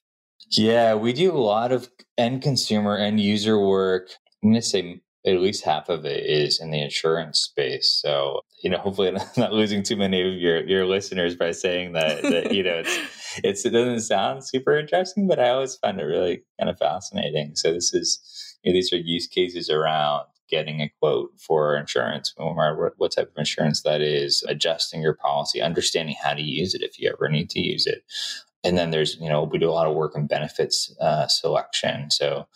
Yeah, 0.51 0.95
we 0.95 1.15
do 1.15 1.33
a 1.33 1.39
lot 1.39 1.73
of 1.73 1.89
end 2.19 2.43
consumer, 2.43 2.99
end 2.99 3.19
user 3.19 3.59
work. 3.59 4.11
I'm 4.43 4.51
going 4.51 4.61
to 4.61 4.67
say 4.67 5.01
at 5.27 5.41
least 5.41 5.65
half 5.65 5.89
of 5.89 6.05
it 6.05 6.25
is 6.25 6.61
in 6.61 6.71
the 6.71 6.81
insurance 6.81 7.41
space. 7.41 7.91
So, 7.91 8.41
you 8.63 8.71
know, 8.71 8.79
hopefully 8.79 9.09
I'm 9.17 9.27
not 9.37 9.53
losing 9.53 9.83
too 9.83 9.97
many 9.97 10.21
of 10.21 10.41
your, 10.41 10.67
your 10.67 10.87
listeners 10.87 11.37
by 11.37 11.51
saying 11.53 11.93
that, 11.93 12.23
that 12.23 12.55
you 12.55 12.63
know, 12.63 12.83
it's, 12.85 13.39
it's, 13.45 13.67
it 13.67 13.71
doesn't 13.71 14.01
sound 14.01 14.45
super 14.45 14.79
interesting, 14.79 15.29
but 15.29 15.39
I 15.39 15.51
always 15.51 15.77
find 15.77 16.01
it 16.01 16.05
really 16.05 16.43
kind 16.59 16.71
of 16.71 16.79
fascinating. 16.79 17.57
So 17.57 17.73
this 17.73 17.93
is, 17.93 18.59
you 18.63 18.73
know, 18.73 18.77
these 18.77 18.93
are 18.93 18.97
use 18.97 19.27
cases 19.27 19.69
around 19.69 20.25
getting 20.49 20.81
a 20.81 20.91
quote 21.01 21.31
for 21.39 21.77
insurance, 21.77 22.35
no 22.39 22.53
matter 22.55 22.93
what 22.97 23.13
type 23.13 23.31
of 23.31 23.39
insurance 23.39 23.83
that 23.83 24.01
is, 24.01 24.43
adjusting 24.49 25.01
your 25.01 25.15
policy, 25.15 25.63
understanding 25.63 26.17
how 26.21 26.35
to 26.35 26.43
use 26.43 26.75
it 26.75 26.83
if 26.83 26.99
you 26.99 27.09
ever 27.09 27.29
need 27.29 27.49
to 27.51 27.61
use 27.61 27.87
it. 27.87 28.03
And 28.65 28.77
then 28.77 28.91
there's, 28.91 29.17
you 29.21 29.29
know, 29.29 29.45
we 29.45 29.59
do 29.59 29.71
a 29.71 29.73
lot 29.73 29.87
of 29.87 29.95
work 29.95 30.15
in 30.15 30.27
benefits 30.27 30.95
uh, 31.01 31.29
selection. 31.29 32.11
So 32.11 32.47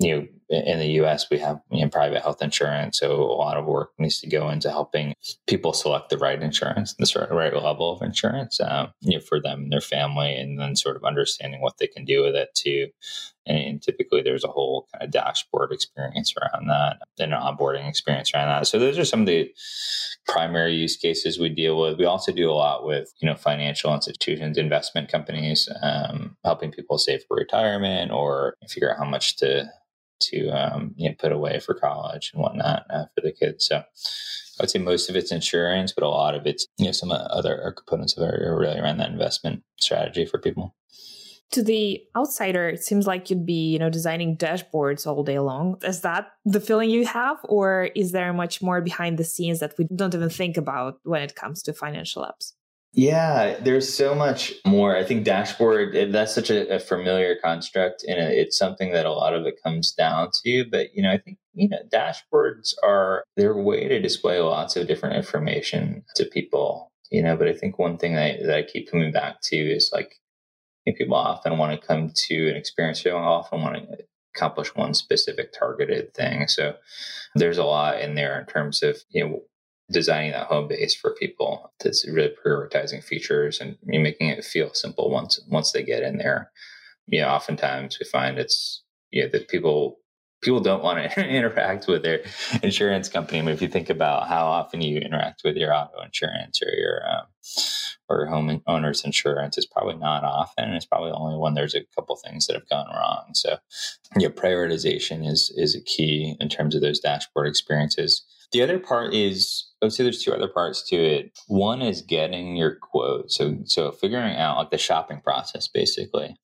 you 0.00 0.16
know, 0.16 0.26
in 0.48 0.80
the 0.80 0.92
U.S. 0.92 1.26
we 1.30 1.38
have 1.38 1.60
you 1.70 1.82
know, 1.82 1.90
private 1.90 2.22
health 2.22 2.42
insurance, 2.42 2.98
so 2.98 3.12
a 3.12 3.36
lot 3.36 3.56
of 3.56 3.66
work 3.66 3.92
needs 3.98 4.20
to 4.20 4.28
go 4.28 4.48
into 4.48 4.68
helping 4.68 5.14
people 5.46 5.72
select 5.72 6.08
the 6.08 6.18
right 6.18 6.42
insurance, 6.42 6.94
the 6.94 7.28
right 7.30 7.54
level 7.54 7.92
of 7.92 8.02
insurance, 8.02 8.58
um, 8.60 8.88
you 9.00 9.16
know, 9.16 9.20
for 9.20 9.40
them 9.40 9.64
and 9.64 9.72
their 9.72 9.80
family, 9.80 10.34
and 10.34 10.58
then 10.58 10.74
sort 10.74 10.96
of 10.96 11.04
understanding 11.04 11.60
what 11.60 11.78
they 11.78 11.86
can 11.86 12.04
do 12.04 12.22
with 12.22 12.34
it 12.34 12.48
too. 12.54 12.88
And, 13.46 13.58
and 13.58 13.82
typically, 13.82 14.22
there's 14.22 14.42
a 14.42 14.48
whole 14.48 14.88
kind 14.92 15.04
of 15.04 15.12
dashboard 15.12 15.70
experience 15.70 16.34
around 16.40 16.66
that, 16.66 16.96
and 17.20 17.32
an 17.32 17.40
onboarding 17.40 17.88
experience 17.88 18.32
around 18.34 18.48
that. 18.48 18.66
So 18.66 18.78
those 18.78 18.98
are 18.98 19.04
some 19.04 19.20
of 19.20 19.26
the 19.26 19.52
primary 20.26 20.74
use 20.74 20.96
cases 20.96 21.38
we 21.38 21.50
deal 21.50 21.80
with. 21.80 21.98
We 21.98 22.06
also 22.06 22.32
do 22.32 22.50
a 22.50 22.54
lot 22.54 22.84
with 22.84 23.12
you 23.20 23.28
know 23.28 23.36
financial 23.36 23.94
institutions, 23.94 24.56
investment 24.56 25.12
companies, 25.12 25.68
um, 25.82 26.36
helping 26.42 26.72
people 26.72 26.98
save 26.98 27.22
for 27.28 27.36
retirement 27.36 28.10
or 28.10 28.56
figure 28.68 28.90
out 28.90 28.98
how 28.98 29.08
much 29.08 29.36
to 29.36 29.70
to 30.20 30.48
um, 30.50 30.94
you 30.96 31.08
know, 31.08 31.14
put 31.18 31.32
away 31.32 31.60
for 31.60 31.74
college 31.74 32.30
and 32.32 32.42
whatnot 32.42 32.86
uh, 32.90 33.06
for 33.14 33.20
the 33.22 33.32
kids. 33.32 33.66
So 33.66 33.76
I 33.76 34.62
would 34.62 34.70
say 34.70 34.78
most 34.78 35.08
of 35.08 35.16
it's 35.16 35.32
insurance, 35.32 35.92
but 35.92 36.04
a 36.04 36.08
lot 36.08 36.34
of 36.34 36.46
it's 36.46 36.66
you 36.78 36.86
know 36.86 36.92
some 36.92 37.10
other 37.10 37.74
components 37.76 38.16
of 38.16 38.22
it 38.22 38.34
are 38.34 38.58
really 38.58 38.78
around 38.78 38.98
that 38.98 39.10
investment 39.10 39.62
strategy 39.78 40.26
for 40.26 40.38
people. 40.38 40.74
To 41.52 41.62
the 41.64 42.00
outsider, 42.16 42.68
it 42.68 42.84
seems 42.84 43.08
like 43.08 43.28
you'd 43.28 43.44
be, 43.44 43.72
you 43.72 43.78
know, 43.80 43.90
designing 43.90 44.36
dashboards 44.36 45.04
all 45.04 45.24
day 45.24 45.40
long. 45.40 45.78
Is 45.82 46.02
that 46.02 46.28
the 46.44 46.60
feeling 46.60 46.90
you 46.90 47.04
have, 47.06 47.38
or 47.42 47.90
is 47.96 48.12
there 48.12 48.32
much 48.32 48.62
more 48.62 48.80
behind 48.80 49.18
the 49.18 49.24
scenes 49.24 49.58
that 49.58 49.74
we 49.76 49.88
don't 49.96 50.14
even 50.14 50.30
think 50.30 50.56
about 50.56 51.00
when 51.02 51.22
it 51.22 51.34
comes 51.34 51.60
to 51.62 51.72
financial 51.72 52.22
apps? 52.22 52.52
Yeah, 52.92 53.56
there's 53.60 53.92
so 53.92 54.14
much 54.16 54.52
more. 54.66 54.96
I 54.96 55.04
think 55.04 55.24
dashboard, 55.24 55.94
eh, 55.94 56.06
that's 56.10 56.34
such 56.34 56.50
a, 56.50 56.74
a 56.74 56.78
familiar 56.80 57.36
construct 57.42 58.02
and 58.06 58.18
eh, 58.18 58.30
it's 58.30 58.58
something 58.58 58.90
that 58.92 59.06
a 59.06 59.12
lot 59.12 59.32
of 59.34 59.46
it 59.46 59.62
comes 59.62 59.92
down 59.92 60.30
to. 60.44 60.64
But, 60.68 60.88
you 60.94 61.02
know, 61.02 61.12
I 61.12 61.18
think, 61.18 61.38
you 61.54 61.68
know, 61.68 61.78
dashboards 61.92 62.74
are, 62.82 63.24
they're 63.36 63.56
way 63.56 63.86
to 63.86 64.00
display 64.00 64.40
lots 64.40 64.74
of 64.74 64.88
different 64.88 65.16
information 65.16 66.04
to 66.16 66.24
people, 66.26 66.90
you 67.12 67.22
know, 67.22 67.36
but 67.36 67.46
I 67.46 67.54
think 67.54 67.78
one 67.78 67.96
thing 67.96 68.14
that, 68.16 68.40
that 68.44 68.56
I 68.56 68.62
keep 68.64 68.90
coming 68.90 69.12
back 69.12 69.40
to 69.44 69.56
is 69.56 69.90
like, 69.92 70.16
I 70.82 70.90
think 70.90 70.98
people 70.98 71.16
often 71.16 71.58
want 71.58 71.80
to 71.80 71.86
come 71.86 72.12
to 72.14 72.50
an 72.50 72.56
experience, 72.56 73.02
they 73.02 73.10
often 73.10 73.62
want 73.62 73.76
to 73.76 73.98
accomplish 74.34 74.74
one 74.74 74.94
specific 74.94 75.52
targeted 75.58 76.14
thing. 76.14 76.48
So 76.48 76.74
there's 77.34 77.58
a 77.58 77.64
lot 77.64 78.00
in 78.00 78.14
there 78.14 78.40
in 78.40 78.46
terms 78.46 78.82
of, 78.82 78.98
you 79.10 79.24
know, 79.28 79.42
designing 79.90 80.32
that 80.32 80.46
home 80.46 80.68
base 80.68 80.94
for 80.94 81.14
people 81.14 81.72
that's 81.82 82.06
really 82.08 82.34
prioritizing 82.44 83.02
features 83.02 83.60
and 83.60 83.76
making 83.82 84.28
it 84.28 84.44
feel 84.44 84.72
simple 84.72 85.10
once 85.10 85.40
once 85.48 85.72
they 85.72 85.82
get 85.82 86.02
in 86.02 86.18
there. 86.18 86.50
You 87.06 87.22
know, 87.22 87.28
oftentimes 87.28 87.98
we 87.98 88.06
find 88.06 88.38
it's 88.38 88.82
you 89.10 89.22
know 89.22 89.28
that 89.30 89.48
people 89.48 89.98
people 90.42 90.60
don't 90.60 90.82
want 90.82 91.12
to 91.12 91.26
interact 91.28 91.86
with 91.86 92.02
their 92.02 92.22
insurance 92.62 93.08
company. 93.08 93.42
But 93.42 93.52
if 93.52 93.62
you 93.62 93.68
think 93.68 93.90
about 93.90 94.28
how 94.28 94.46
often 94.46 94.80
you 94.80 95.00
interact 95.00 95.42
with 95.44 95.56
your 95.56 95.74
auto 95.74 96.02
insurance 96.02 96.60
or 96.62 96.72
your 96.72 97.02
um, 97.08 97.26
or 98.10 98.26
home 98.26 98.60
owner's 98.66 99.04
insurance, 99.04 99.56
is 99.56 99.66
probably 99.66 99.96
not 99.96 100.24
often. 100.24 100.74
It's 100.74 100.84
probably 100.84 101.12
only 101.12 101.38
when 101.38 101.54
there's 101.54 101.74
a 101.74 101.86
couple 101.94 102.16
things 102.16 102.46
that 102.46 102.54
have 102.54 102.68
gone 102.68 102.88
wrong. 102.88 103.30
So, 103.34 103.58
your 104.18 104.30
prioritization 104.30 105.26
is 105.26 105.52
is 105.56 105.74
a 105.74 105.80
key 105.80 106.36
in 106.40 106.48
terms 106.48 106.74
of 106.74 106.82
those 106.82 107.00
dashboard 107.00 107.46
experiences. 107.46 108.24
The 108.52 108.62
other 108.62 108.78
part 108.78 109.14
is 109.14 109.66
I 109.80 109.86
would 109.86 109.92
say 109.92 110.02
there's 110.02 110.22
two 110.22 110.32
other 110.32 110.48
parts 110.48 110.82
to 110.90 110.96
it. 110.96 111.38
One 111.46 111.82
is 111.82 112.02
getting 112.02 112.56
your 112.56 112.76
quote. 112.76 113.30
So 113.30 113.58
so 113.64 113.92
figuring 113.92 114.36
out 114.36 114.56
like 114.56 114.70
the 114.70 114.78
shopping 114.78 115.20
process 115.20 115.68
basically. 115.68 116.36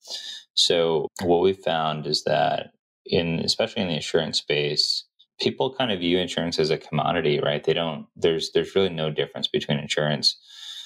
So 0.53 1.07
what 1.21 1.41
we 1.41 1.53
found 1.53 2.07
is 2.07 2.23
that 2.23 2.71
in 3.05 3.39
especially 3.39 3.81
in 3.81 3.89
the 3.89 3.95
insurance 3.95 4.39
space, 4.39 5.03
people 5.39 5.75
kind 5.75 5.91
of 5.91 5.99
view 5.99 6.17
insurance 6.17 6.59
as 6.59 6.69
a 6.69 6.77
commodity, 6.77 7.39
right? 7.39 7.63
They 7.63 7.73
don't 7.73 8.07
there's 8.15 8.51
there's 8.53 8.75
really 8.75 8.89
no 8.89 9.11
difference 9.11 9.47
between 9.47 9.77
insurance 9.77 10.37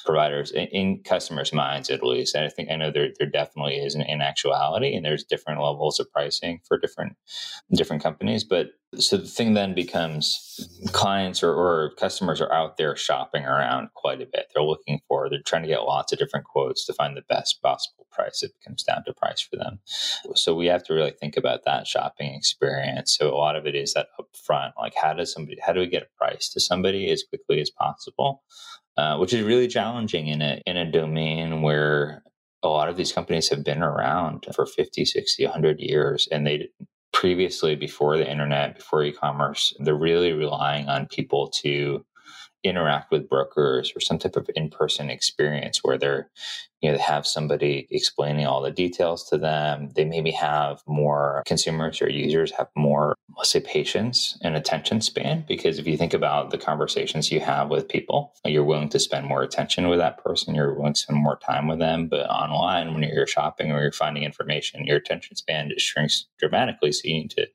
providers 0.06 0.52
in, 0.52 0.68
in, 0.68 1.04
customers' 1.04 1.54
minds, 1.54 1.90
at 1.90 2.04
least. 2.04 2.36
And 2.36 2.46
I 2.46 2.50
think 2.50 2.70
I 2.70 2.76
know 2.76 2.92
there 2.92 3.10
there 3.18 3.30
definitely 3.30 3.76
is 3.76 3.96
in, 3.96 4.02
in 4.02 4.22
actuality, 4.22 4.96
and 4.96 5.06
there's 5.06 5.24
different 5.24 5.62
levels 5.62 6.00
of 6.00 6.12
pricing 6.12 6.62
for 6.68 6.78
different 6.78 7.16
different 7.72 8.04
companies. 8.04 8.44
But 8.44 8.72
so 8.98 9.16
the 9.16 9.28
thing 9.28 9.54
then 9.54 9.74
becomes 9.74 10.70
clients 10.92 11.42
or, 11.44 11.54
or 11.54 11.94
customers 11.98 12.42
are 12.42 12.52
out 12.52 12.76
there 12.76 12.96
shopping 12.98 13.46
around 13.46 13.90
quite 13.94 14.22
a 14.22 14.26
bit. 14.26 14.48
They're 14.54 14.64
looking 14.64 15.00
for, 15.08 15.30
they're 15.30 15.40
trying 15.46 15.62
to 15.62 15.70
get 15.70 15.84
lots 15.84 16.12
of 16.12 16.20
different 16.20 16.46
quotes 16.46 16.86
to 16.86 16.94
find 16.94 17.16
the 17.16 17.24
best 17.30 17.62
possible 17.62 18.06
price. 18.12 18.44
It 18.44 18.52
comes 18.66 18.84
down 18.84 19.06
to 19.06 19.14
price 19.14 19.40
for 19.40 19.56
them. 19.56 19.80
So 20.36 20.54
we 20.54 20.66
have 20.66 20.84
to 20.84 20.94
really 20.94 21.12
think 21.12 21.38
about 21.38 21.64
that 21.64 21.88
shopping 21.88 22.34
experience. 22.34 23.16
So 23.18 23.34
a 23.34 23.38
lot 23.38 23.56
of 23.56 23.66
it 23.66 23.76
is 23.76 23.94
that 23.94 24.08
upfront, 24.20 24.74
like 24.78 24.94
how 25.02 25.14
does 25.14 25.32
somebody, 25.32 25.58
how 25.66 25.72
do 25.72 25.80
we 25.80 25.88
get 25.88 26.04
a 26.04 26.18
price 26.18 26.50
to 26.50 26.60
somebody 26.60 27.10
as 27.12 27.24
quickly 27.24 27.62
as 27.62 27.70
possible? 27.70 28.44
Uh, 28.98 29.18
which 29.18 29.34
is 29.34 29.42
really 29.42 29.70
challenging 29.70 30.28
in 30.28 30.42
a 30.42 30.62
in 30.66 30.76
a 30.76 30.92
domain 30.92 31.62
where 31.62 32.22
a 32.62 32.68
lot 32.68 32.90
of 32.90 32.98
these 32.98 33.14
companies 33.14 33.48
have 33.48 33.64
been 33.64 33.82
around 33.82 34.46
for 34.54 34.66
50 34.66 35.06
60 35.06 35.46
100 35.46 35.80
years 35.80 36.28
and 36.30 36.46
they 36.46 36.68
previously 37.14 37.76
before 37.76 38.18
the 38.18 38.30
internet 38.30 38.76
before 38.76 39.04
e-commerce 39.04 39.74
they're 39.80 39.96
really 39.96 40.34
relying 40.34 40.90
on 40.90 41.08
people 41.08 41.48
to 41.48 42.06
interact 42.64 43.12
with 43.12 43.30
brokers 43.30 43.92
or 43.96 44.00
some 44.00 44.18
type 44.18 44.36
of 44.36 44.50
in-person 44.56 45.10
experience 45.10 45.80
where 45.84 45.98
they're 45.98 46.30
you 46.82 46.90
know 46.90 46.98
they 46.98 47.04
have 47.04 47.28
somebody 47.28 47.88
explaining 47.92 48.46
all 48.48 48.62
the 48.62 48.72
details 48.72 49.30
to 49.30 49.38
them. 49.38 49.90
They 49.96 50.04
maybe 50.06 50.32
have 50.32 50.82
more 50.88 51.44
consumers 51.46 52.02
or 52.02 52.10
users 52.10 52.52
have 52.54 52.70
more 52.76 53.16
let's 53.38 53.52
say 53.52 53.60
patience 53.60 54.38
and 54.42 54.56
attention 54.56 55.00
span 55.02 55.46
because 55.48 55.80
if 55.80 55.88
you 55.88 55.96
think 55.98 56.14
about 56.14 56.50
the 56.50 56.58
conversations 56.58 57.32
you 57.32 57.40
have 57.40 57.70
with 57.70 57.88
people 57.88 58.34
you're 58.46 58.64
willing 58.64 58.90
to 58.90 59.00
spend 59.00 59.26
more 59.28 59.44
attention 59.44 59.88
with 59.88 60.00
that 60.00 60.24
person 60.24 60.56
you're 60.56 60.74
willing 60.74 60.94
to 60.94 61.00
spend 61.00 61.20
more 61.20 61.38
time 61.38 61.68
with 61.68 61.80
them. 61.80 62.08
But 62.08 62.30
online 62.30 62.94
when 62.94 63.04
you're 63.04 63.28
shopping 63.28 63.72
or 63.72 63.82
you're 63.82 63.92
finding 63.92 64.24
information 64.24 64.86
your 64.86 64.98
attention 64.98 65.36
span 65.36 65.70
just 65.70 65.86
shrinks 65.86 66.26
dramatically. 66.40 66.92
So 66.92 67.02
you 67.08 67.14
need 67.14 67.32
to 67.32 67.48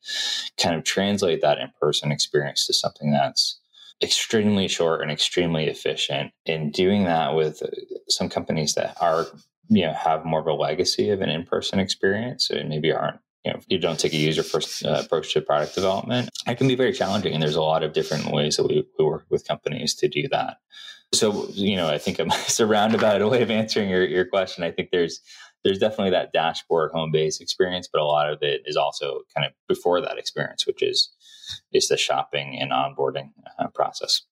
kind 0.56 0.76
of 0.76 0.84
translate 0.84 1.40
that 1.42 1.58
in-person 1.58 2.12
experience 2.12 2.66
to 2.66 2.72
something 2.72 3.10
that's 3.10 3.58
extremely 4.02 4.68
short 4.68 5.02
and 5.02 5.10
extremely 5.10 5.66
efficient. 5.66 6.32
In 6.44 6.70
doing 6.70 7.04
that 7.04 7.34
with 7.34 7.62
uh, 7.62 7.68
some 8.08 8.28
companies 8.28 8.74
that 8.74 8.96
are, 9.00 9.26
you 9.68 9.86
know, 9.86 9.92
have 9.92 10.24
more 10.24 10.40
of 10.40 10.46
a 10.46 10.52
legacy 10.52 11.10
of 11.10 11.20
an 11.20 11.28
in-person 11.28 11.78
experience 11.78 12.50
and 12.50 12.68
maybe 12.68 12.92
aren't 12.92 13.20
you 13.44 13.52
know, 13.52 13.60
you 13.68 13.78
don't 13.78 14.00
take 14.00 14.12
a 14.12 14.16
user 14.16 14.42
first 14.42 14.84
uh, 14.84 15.02
approach 15.04 15.32
to 15.32 15.40
product 15.40 15.76
development, 15.76 16.28
it 16.48 16.58
can 16.58 16.66
be 16.66 16.74
very 16.74 16.92
challenging. 16.92 17.32
And 17.32 17.40
there's 17.40 17.54
a 17.54 17.62
lot 17.62 17.84
of 17.84 17.92
different 17.92 18.32
ways 18.32 18.56
that 18.56 18.66
we, 18.66 18.84
we 18.98 19.04
work 19.04 19.24
with 19.30 19.46
companies 19.46 19.94
to 19.96 20.08
do 20.08 20.26
that. 20.32 20.56
So, 21.14 21.46
you 21.50 21.76
know, 21.76 21.88
I 21.88 21.98
think 21.98 22.18
I'm 22.18 22.28
by 22.98 23.14
a 23.14 23.28
way 23.28 23.42
of 23.42 23.50
answering 23.52 23.88
your, 23.88 24.04
your 24.04 24.24
question. 24.24 24.64
I 24.64 24.72
think 24.72 24.90
there's 24.90 25.20
there's 25.62 25.78
definitely 25.78 26.10
that 26.10 26.32
dashboard 26.32 26.92
home 26.92 27.10
base 27.10 27.40
experience, 27.40 27.88
but 27.92 28.00
a 28.00 28.04
lot 28.04 28.30
of 28.30 28.40
it 28.42 28.62
is 28.66 28.76
also 28.76 29.22
kind 29.34 29.46
of 29.46 29.52
before 29.68 30.00
that 30.00 30.18
experience, 30.18 30.66
which 30.66 30.82
is 30.82 31.10
is 31.72 31.88
the 31.88 31.96
shopping 31.96 32.58
and 32.60 32.72
onboarding 32.72 33.30
uh, 33.58 33.68
process. 33.68 34.22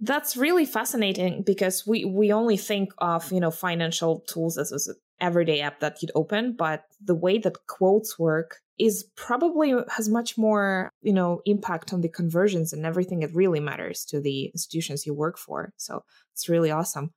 That's 0.00 0.36
really 0.36 0.64
fascinating 0.64 1.42
because 1.42 1.84
we 1.86 2.04
we 2.04 2.32
only 2.32 2.56
think 2.56 2.92
of 2.98 3.32
you 3.32 3.40
know 3.40 3.50
financial 3.50 4.20
tools 4.28 4.56
as, 4.56 4.70
an 4.86 4.94
everyday 5.20 5.60
app 5.60 5.80
that 5.80 6.00
you'd 6.00 6.12
open, 6.14 6.54
but 6.56 6.84
the 7.04 7.16
way 7.16 7.38
that 7.38 7.66
quotes 7.66 8.16
work 8.18 8.58
is 8.78 9.04
probably 9.16 9.74
has 9.90 10.08
much 10.08 10.38
more 10.38 10.92
you 11.02 11.12
know 11.12 11.42
impact 11.46 11.92
on 11.92 12.00
the 12.00 12.08
conversions 12.08 12.72
and 12.72 12.86
everything 12.86 13.20
that 13.20 13.34
really 13.34 13.58
matters 13.58 14.04
to 14.04 14.20
the 14.20 14.46
institutions 14.46 15.04
you 15.04 15.14
work 15.14 15.36
for. 15.36 15.72
So 15.76 16.04
it's 16.32 16.48
really 16.48 16.70
awesome. 16.70 17.12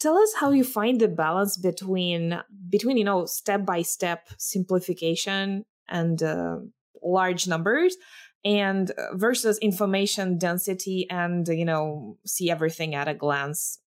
Tell 0.00 0.18
us 0.18 0.34
how 0.34 0.50
you 0.50 0.64
find 0.64 1.00
the 1.00 1.06
balance 1.06 1.56
between 1.56 2.40
between 2.68 2.96
you 2.96 3.04
know 3.04 3.26
step 3.26 3.64
by 3.64 3.82
step 3.82 4.28
simplification 4.38 5.64
and 5.88 6.20
uh, 6.20 6.56
large 7.00 7.46
numbers 7.46 7.96
and 8.44 8.90
uh, 8.92 9.16
versus 9.16 9.58
information 9.58 10.38
density 10.38 11.06
and 11.10 11.46
you 11.48 11.64
know 11.64 12.16
see 12.26 12.50
everything 12.50 12.94
at 12.94 13.08
a 13.08 13.14
glance 13.14 13.78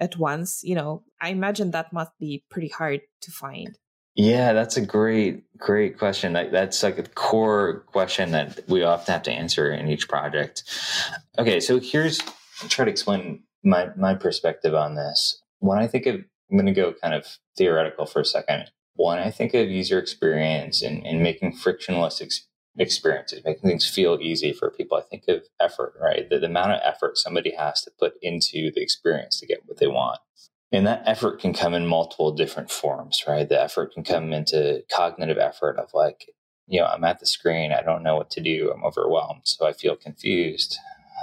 at 0.00 0.16
once 0.16 0.60
you 0.62 0.74
know 0.74 1.02
i 1.20 1.30
imagine 1.30 1.70
that 1.70 1.92
must 1.92 2.12
be 2.18 2.44
pretty 2.50 2.68
hard 2.68 3.00
to 3.24 3.30
find. 3.30 3.78
Yeah 4.14 4.52
that's 4.52 4.76
a 4.76 4.86
great 4.86 5.42
great 5.58 5.98
question. 5.98 6.34
That's 6.34 6.82
like 6.82 6.98
a 6.98 7.02
core 7.02 7.84
question 7.88 8.30
that 8.30 8.60
we 8.68 8.84
often 8.84 9.12
have 9.12 9.22
to 9.24 9.32
answer 9.32 9.72
in 9.72 9.88
each 9.88 10.08
project. 10.08 10.62
Okay 11.38 11.60
so 11.60 11.80
here's 11.80 12.20
I'll 12.62 12.68
try 12.68 12.84
to 12.84 12.90
explain 12.90 13.42
my 13.64 13.88
my 13.96 14.14
perspective 14.14 14.74
on 14.74 14.94
this. 14.94 15.42
When 15.58 15.78
i 15.78 15.86
think 15.86 16.06
of 16.06 16.16
i'm 16.16 16.56
going 16.56 16.66
to 16.66 16.72
go 16.72 16.92
kind 16.92 17.14
of 17.14 17.26
theoretical 17.56 18.06
for 18.06 18.20
a 18.20 18.24
second. 18.24 18.70
When 18.94 19.18
i 19.18 19.30
think 19.30 19.54
of 19.54 19.68
user 19.68 19.98
experience 19.98 20.82
and, 20.82 21.04
and 21.04 21.22
making 21.22 21.56
frictionless 21.56 22.20
ex- 22.20 22.46
experiences, 22.78 23.42
making 23.44 23.68
things 23.68 23.88
feel 23.88 24.18
easy 24.20 24.52
for 24.52 24.70
people. 24.70 24.98
I 24.98 25.02
think 25.02 25.24
of 25.28 25.44
effort, 25.60 25.94
right? 26.00 26.28
The, 26.28 26.38
the 26.38 26.46
amount 26.46 26.72
of 26.72 26.80
effort 26.82 27.18
somebody 27.18 27.54
has 27.54 27.82
to 27.82 27.90
put 27.98 28.14
into 28.20 28.70
the 28.74 28.82
experience 28.82 29.38
to 29.40 29.46
get 29.46 29.62
what 29.66 29.78
they 29.78 29.86
want. 29.86 30.18
And 30.72 30.86
that 30.86 31.02
effort 31.06 31.40
can 31.40 31.52
come 31.52 31.72
in 31.72 31.86
multiple 31.86 32.32
different 32.32 32.70
forms, 32.70 33.22
right? 33.28 33.48
The 33.48 33.62
effort 33.62 33.92
can 33.92 34.02
come 34.02 34.32
into 34.32 34.82
cognitive 34.92 35.38
effort 35.38 35.78
of 35.78 35.90
like, 35.94 36.26
you 36.66 36.80
know, 36.80 36.86
I'm 36.86 37.04
at 37.04 37.20
the 37.20 37.26
screen, 37.26 37.72
I 37.72 37.82
don't 37.82 38.02
know 38.02 38.16
what 38.16 38.30
to 38.30 38.40
do, 38.40 38.72
I'm 38.74 38.84
overwhelmed, 38.84 39.42
so 39.44 39.66
I 39.66 39.72
feel 39.72 39.94
confused. 39.94 40.78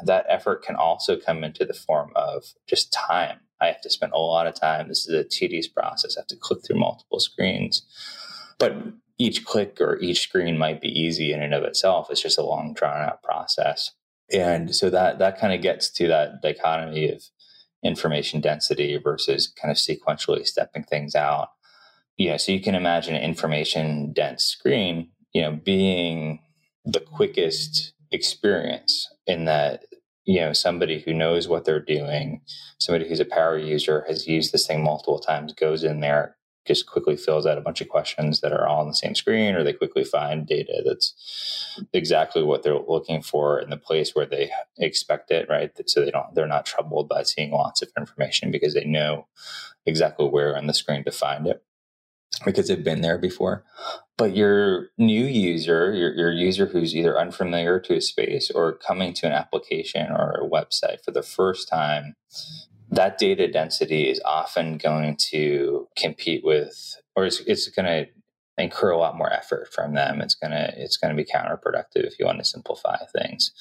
That 0.05 0.25
effort 0.29 0.63
can 0.63 0.75
also 0.75 1.17
come 1.17 1.43
into 1.43 1.65
the 1.65 1.73
form 1.73 2.11
of 2.15 2.45
just 2.65 2.93
time. 2.93 3.39
I 3.59 3.67
have 3.67 3.81
to 3.81 3.89
spend 3.89 4.13
a 4.13 4.17
lot 4.17 4.47
of 4.47 4.55
time. 4.55 4.87
This 4.87 5.05
is 5.07 5.13
a 5.13 5.23
tedious 5.23 5.67
process. 5.67 6.15
I 6.17 6.21
have 6.21 6.27
to 6.27 6.37
click 6.37 6.65
through 6.65 6.79
multiple 6.79 7.19
screens. 7.19 7.83
But 8.57 8.75
each 9.17 9.45
click 9.45 9.79
or 9.79 9.99
each 9.99 10.21
screen 10.21 10.57
might 10.57 10.81
be 10.81 10.87
easy 10.87 11.31
in 11.31 11.41
and 11.41 11.53
of 11.53 11.63
itself. 11.63 12.09
It's 12.09 12.21
just 12.21 12.37
a 12.37 12.43
long 12.43 12.73
drawn 12.73 13.01
out 13.01 13.23
process. 13.23 13.91
And 14.31 14.73
so 14.75 14.89
that 14.89 15.19
that 15.19 15.39
kind 15.39 15.53
of 15.53 15.61
gets 15.61 15.89
to 15.91 16.07
that 16.07 16.41
dichotomy 16.41 17.11
of 17.11 17.23
information 17.83 18.41
density 18.41 18.97
versus 18.97 19.51
kind 19.59 19.71
of 19.71 19.77
sequentially 19.77 20.45
stepping 20.45 20.83
things 20.83 21.15
out. 21.15 21.49
Know, 22.19 22.37
so 22.37 22.51
you 22.51 22.61
can 22.61 22.75
imagine 22.75 23.15
an 23.15 23.23
information 23.23 24.13
dense 24.13 24.43
screen, 24.43 25.09
you 25.33 25.41
know, 25.41 25.53
being 25.53 26.39
the 26.85 26.99
quickest 26.99 27.93
experience 28.11 29.07
in 29.25 29.45
that 29.45 29.85
you 30.25 30.39
know 30.39 30.53
somebody 30.53 30.99
who 30.99 31.13
knows 31.13 31.47
what 31.47 31.65
they're 31.65 31.79
doing 31.79 32.41
somebody 32.79 33.07
who's 33.07 33.19
a 33.19 33.25
power 33.25 33.57
user 33.57 34.03
has 34.07 34.27
used 34.27 34.51
this 34.51 34.67
thing 34.67 34.83
multiple 34.83 35.19
times 35.19 35.53
goes 35.53 35.83
in 35.83 35.99
there 35.99 36.35
just 36.65 36.85
quickly 36.87 37.15
fills 37.17 37.45
out 37.45 37.57
a 37.57 37.61
bunch 37.61 37.81
of 37.81 37.89
questions 37.89 38.41
that 38.41 38.53
are 38.53 38.67
all 38.67 38.81
on 38.81 38.87
the 38.87 38.93
same 38.93 39.15
screen, 39.15 39.55
or 39.55 39.63
they 39.63 39.73
quickly 39.73 40.03
find 40.03 40.47
data 40.47 40.81
that's 40.85 41.79
exactly 41.93 42.43
what 42.43 42.63
they're 42.63 42.77
looking 42.77 43.21
for 43.21 43.59
in 43.59 43.69
the 43.69 43.77
place 43.77 44.13
where 44.13 44.25
they 44.25 44.51
expect 44.77 45.31
it, 45.31 45.47
right? 45.49 45.71
So 45.87 46.03
they 46.03 46.11
don't, 46.11 46.33
they're 46.35 46.47
not 46.47 46.65
troubled 46.65 47.09
by 47.09 47.23
seeing 47.23 47.51
lots 47.51 47.81
of 47.81 47.89
information 47.97 48.51
because 48.51 48.73
they 48.73 48.85
know 48.85 49.27
exactly 49.85 50.27
where 50.27 50.55
on 50.57 50.67
the 50.67 50.73
screen 50.73 51.03
to 51.05 51.11
find 51.11 51.47
it 51.47 51.63
because 52.45 52.67
they've 52.67 52.83
been 52.83 53.01
there 53.01 53.17
before. 53.17 53.63
But 54.17 54.35
your 54.35 54.89
new 54.97 55.25
user, 55.25 55.93
your, 55.93 56.13
your 56.13 56.31
user 56.31 56.67
who's 56.67 56.95
either 56.95 57.19
unfamiliar 57.19 57.79
to 57.81 57.95
a 57.95 58.01
space 58.01 58.51
or 58.51 58.73
coming 58.73 59.13
to 59.15 59.25
an 59.25 59.33
application 59.33 60.11
or 60.11 60.33
a 60.33 60.47
website 60.49 61.03
for 61.03 61.11
the 61.11 61.23
first 61.23 61.67
time, 61.67 62.15
that 62.91 63.17
data 63.17 63.47
density 63.49 64.09
is 64.09 64.21
often 64.25 64.77
going 64.77 65.17
to 65.31 65.87
compete 65.97 66.43
with, 66.43 66.97
or 67.15 67.25
it's, 67.25 67.39
it's 67.41 67.69
going 67.69 67.85
to 67.85 68.11
incur 68.57 68.91
a 68.91 68.97
lot 68.97 69.17
more 69.17 69.31
effort 69.31 69.69
from 69.73 69.93
them. 69.93 70.21
It's 70.21 70.35
gonna 70.35 70.71
it's 70.75 70.97
gonna 70.97 71.15
be 71.15 71.25
counterproductive 71.25 72.05
if 72.05 72.19
you 72.19 72.25
want 72.25 72.39
to 72.39 72.45
simplify 72.45 72.97
things, 73.17 73.51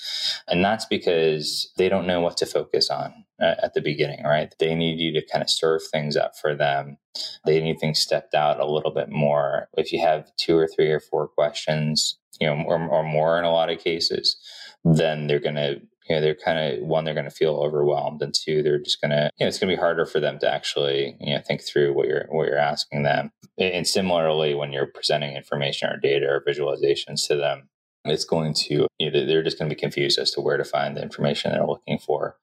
and 0.46 0.64
that's 0.64 0.84
because 0.84 1.72
they 1.76 1.88
don't 1.88 2.06
know 2.06 2.20
what 2.20 2.36
to 2.38 2.46
focus 2.46 2.90
on 2.90 3.24
uh, 3.40 3.54
at 3.62 3.74
the 3.74 3.80
beginning. 3.80 4.24
Right? 4.24 4.54
They 4.58 4.74
need 4.74 4.98
you 5.00 5.12
to 5.12 5.26
kind 5.26 5.42
of 5.42 5.50
serve 5.50 5.82
things 5.90 6.16
up 6.16 6.36
for 6.36 6.54
them. 6.54 6.98
They 7.46 7.60
need 7.60 7.78
things 7.80 8.00
stepped 8.00 8.34
out 8.34 8.60
a 8.60 8.70
little 8.70 8.92
bit 8.92 9.10
more. 9.10 9.68
If 9.76 9.92
you 9.92 10.00
have 10.00 10.30
two 10.36 10.56
or 10.56 10.68
three 10.68 10.90
or 10.90 11.00
four 11.00 11.28
questions, 11.28 12.18
you 12.40 12.46
know, 12.46 12.62
or, 12.66 12.80
or 12.88 13.02
more 13.02 13.38
in 13.38 13.44
a 13.44 13.52
lot 13.52 13.70
of 13.70 13.82
cases, 13.82 14.36
then 14.84 15.26
they're 15.26 15.40
gonna 15.40 15.76
you 16.10 16.16
know, 16.16 16.20
they're 16.20 16.34
kind 16.34 16.58
of 16.58 16.84
one, 16.84 17.04
they're 17.04 17.14
going 17.14 17.24
to 17.24 17.30
feel 17.30 17.54
overwhelmed, 17.54 18.20
and 18.20 18.34
two, 18.34 18.64
they're 18.64 18.80
just 18.80 19.00
going 19.00 19.12
to, 19.12 19.30
you 19.38 19.44
know, 19.44 19.48
it's 19.48 19.60
going 19.60 19.70
to 19.70 19.76
be 19.76 19.80
harder 19.80 20.04
for 20.04 20.18
them 20.18 20.40
to 20.40 20.52
actually, 20.52 21.16
you 21.20 21.32
know, 21.32 21.40
think 21.46 21.62
through 21.62 21.92
what 21.94 22.08
you're 22.08 22.26
what 22.30 22.48
you're 22.48 22.58
asking 22.58 23.04
them. 23.04 23.30
And 23.58 23.86
similarly, 23.86 24.52
when 24.54 24.72
you're 24.72 24.88
presenting 24.88 25.36
information 25.36 25.88
or 25.88 25.98
data 25.98 26.26
or 26.26 26.42
visualizations 26.44 27.28
to 27.28 27.36
them, 27.36 27.68
it's 28.04 28.24
going 28.24 28.54
to 28.54 28.88
you 28.98 29.10
know, 29.12 29.24
they're 29.24 29.44
just 29.44 29.56
going 29.56 29.68
to 29.68 29.74
be 29.74 29.80
confused 29.80 30.18
as 30.18 30.32
to 30.32 30.40
where 30.40 30.56
to 30.56 30.64
find 30.64 30.96
the 30.96 31.02
information 31.02 31.52
they're 31.52 31.64
looking 31.64 32.00
for. 32.00 32.36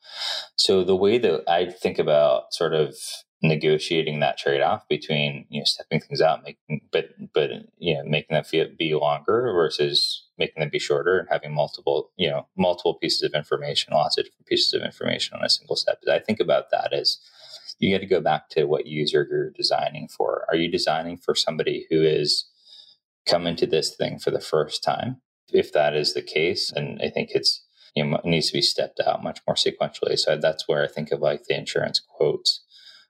So 0.55 0.85
the 0.85 0.95
way 0.95 1.17
that 1.17 1.43
I 1.49 1.69
think 1.69 1.99
about 1.99 2.53
sort 2.53 2.73
of 2.73 2.95
negotiating 3.43 4.21
that 4.21 4.37
trade-off 4.37 4.87
between 4.87 5.45
you 5.49 5.59
know 5.59 5.65
stepping 5.65 5.99
things 5.99 6.21
out 6.21 6.41
making 6.43 6.81
but 6.91 7.09
but 7.35 7.51
you 7.77 7.93
know 7.95 8.03
making 8.03 8.33
them 8.33 8.43
feel, 8.43 8.65
be 8.79 8.95
longer 8.95 9.51
versus 9.53 10.26
making 10.37 10.61
them 10.61 10.69
be 10.69 10.79
shorter 10.79 11.19
and 11.19 11.27
having 11.29 11.53
multiple 11.53 12.11
you 12.17 12.29
know 12.29 12.47
multiple 12.57 12.95
pieces 12.95 13.23
of 13.23 13.33
information 13.33 13.93
lots 13.93 14.17
of 14.17 14.25
different 14.25 14.45
pieces 14.45 14.73
of 14.73 14.81
information 14.81 15.37
on 15.37 15.45
a 15.45 15.49
single 15.49 15.75
step. 15.75 15.99
But 16.03 16.13
i 16.13 16.19
think 16.19 16.39
about 16.39 16.71
that 16.71 16.93
as 16.93 17.19
you 17.79 17.93
got 17.93 18.01
to 18.01 18.07
go 18.07 18.21
back 18.21 18.49
to 18.49 18.65
what 18.65 18.87
user 18.87 19.27
you're 19.29 19.51
designing 19.51 20.07
for. 20.07 20.45
Are 20.49 20.55
you 20.55 20.71
designing 20.71 21.17
for 21.17 21.35
somebody 21.35 21.85
who 21.91 22.01
is 22.01 22.49
coming 23.27 23.55
to 23.57 23.67
this 23.67 23.95
thing 23.95 24.17
for 24.17 24.31
the 24.31 24.41
first 24.41 24.83
time? 24.83 25.21
If 25.53 25.71
that 25.73 25.95
is 25.95 26.13
the 26.13 26.21
case 26.21 26.71
and 26.71 26.99
i 27.01 27.09
think 27.09 27.31
it's 27.31 27.63
you 27.95 28.05
know, 28.05 28.19
needs 28.23 28.47
to 28.47 28.53
be 28.53 28.61
stepped 28.61 28.99
out 28.99 29.23
much 29.23 29.39
more 29.47 29.55
sequentially. 29.55 30.19
So 30.19 30.37
that's 30.37 30.67
where 30.67 30.83
i 30.83 30.87
think 30.87 31.11
of 31.11 31.21
like 31.21 31.45
the 31.45 31.57
insurance 31.57 31.99
quotes 31.99 32.63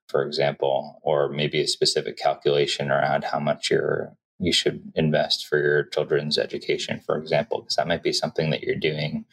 for 0.08 0.24
example, 0.24 1.00
or 1.04 1.30
maybe 1.30 1.62
a 1.62 1.68
specific 1.68 2.18
calculation 2.18 2.90
around 2.90 3.26
how 3.26 3.40
much 3.40 3.70
you're 3.70 4.13
you 4.39 4.54
should 4.54 4.91
invest 4.95 5.47
for 5.47 5.58
your 5.58 5.84
children's 5.84 6.38
education, 6.38 7.02
for 7.06 7.17
example, 7.17 7.62
because 7.62 7.76
that 7.76 7.88
might 7.88 8.04
be 8.04 8.13
something 8.13 8.50
that 8.52 8.62
you're 8.62 8.76
doing, 8.76 9.26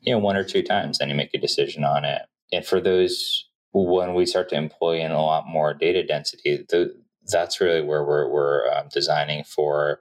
you 0.00 0.12
know, 0.12 0.18
one 0.18 0.36
or 0.36 0.44
two 0.44 0.62
times, 0.62 0.98
then 0.98 1.08
you 1.08 1.14
make 1.14 1.34
a 1.34 1.38
decision 1.38 1.84
on 1.84 2.04
it. 2.04 2.22
And 2.52 2.64
for 2.64 2.80
those, 2.80 3.48
when 3.72 4.14
we 4.14 4.24
start 4.24 4.48
to 4.50 4.56
employ 4.56 5.00
in 5.00 5.10
a 5.10 5.22
lot 5.22 5.46
more 5.46 5.74
data 5.74 6.06
density, 6.06 6.64
the, 6.68 6.94
that's 7.26 7.60
really 7.60 7.82
where 7.82 8.04
we're, 8.04 8.28
we're 8.30 8.68
uh, 8.68 8.84
designing 8.92 9.44
for 9.44 10.00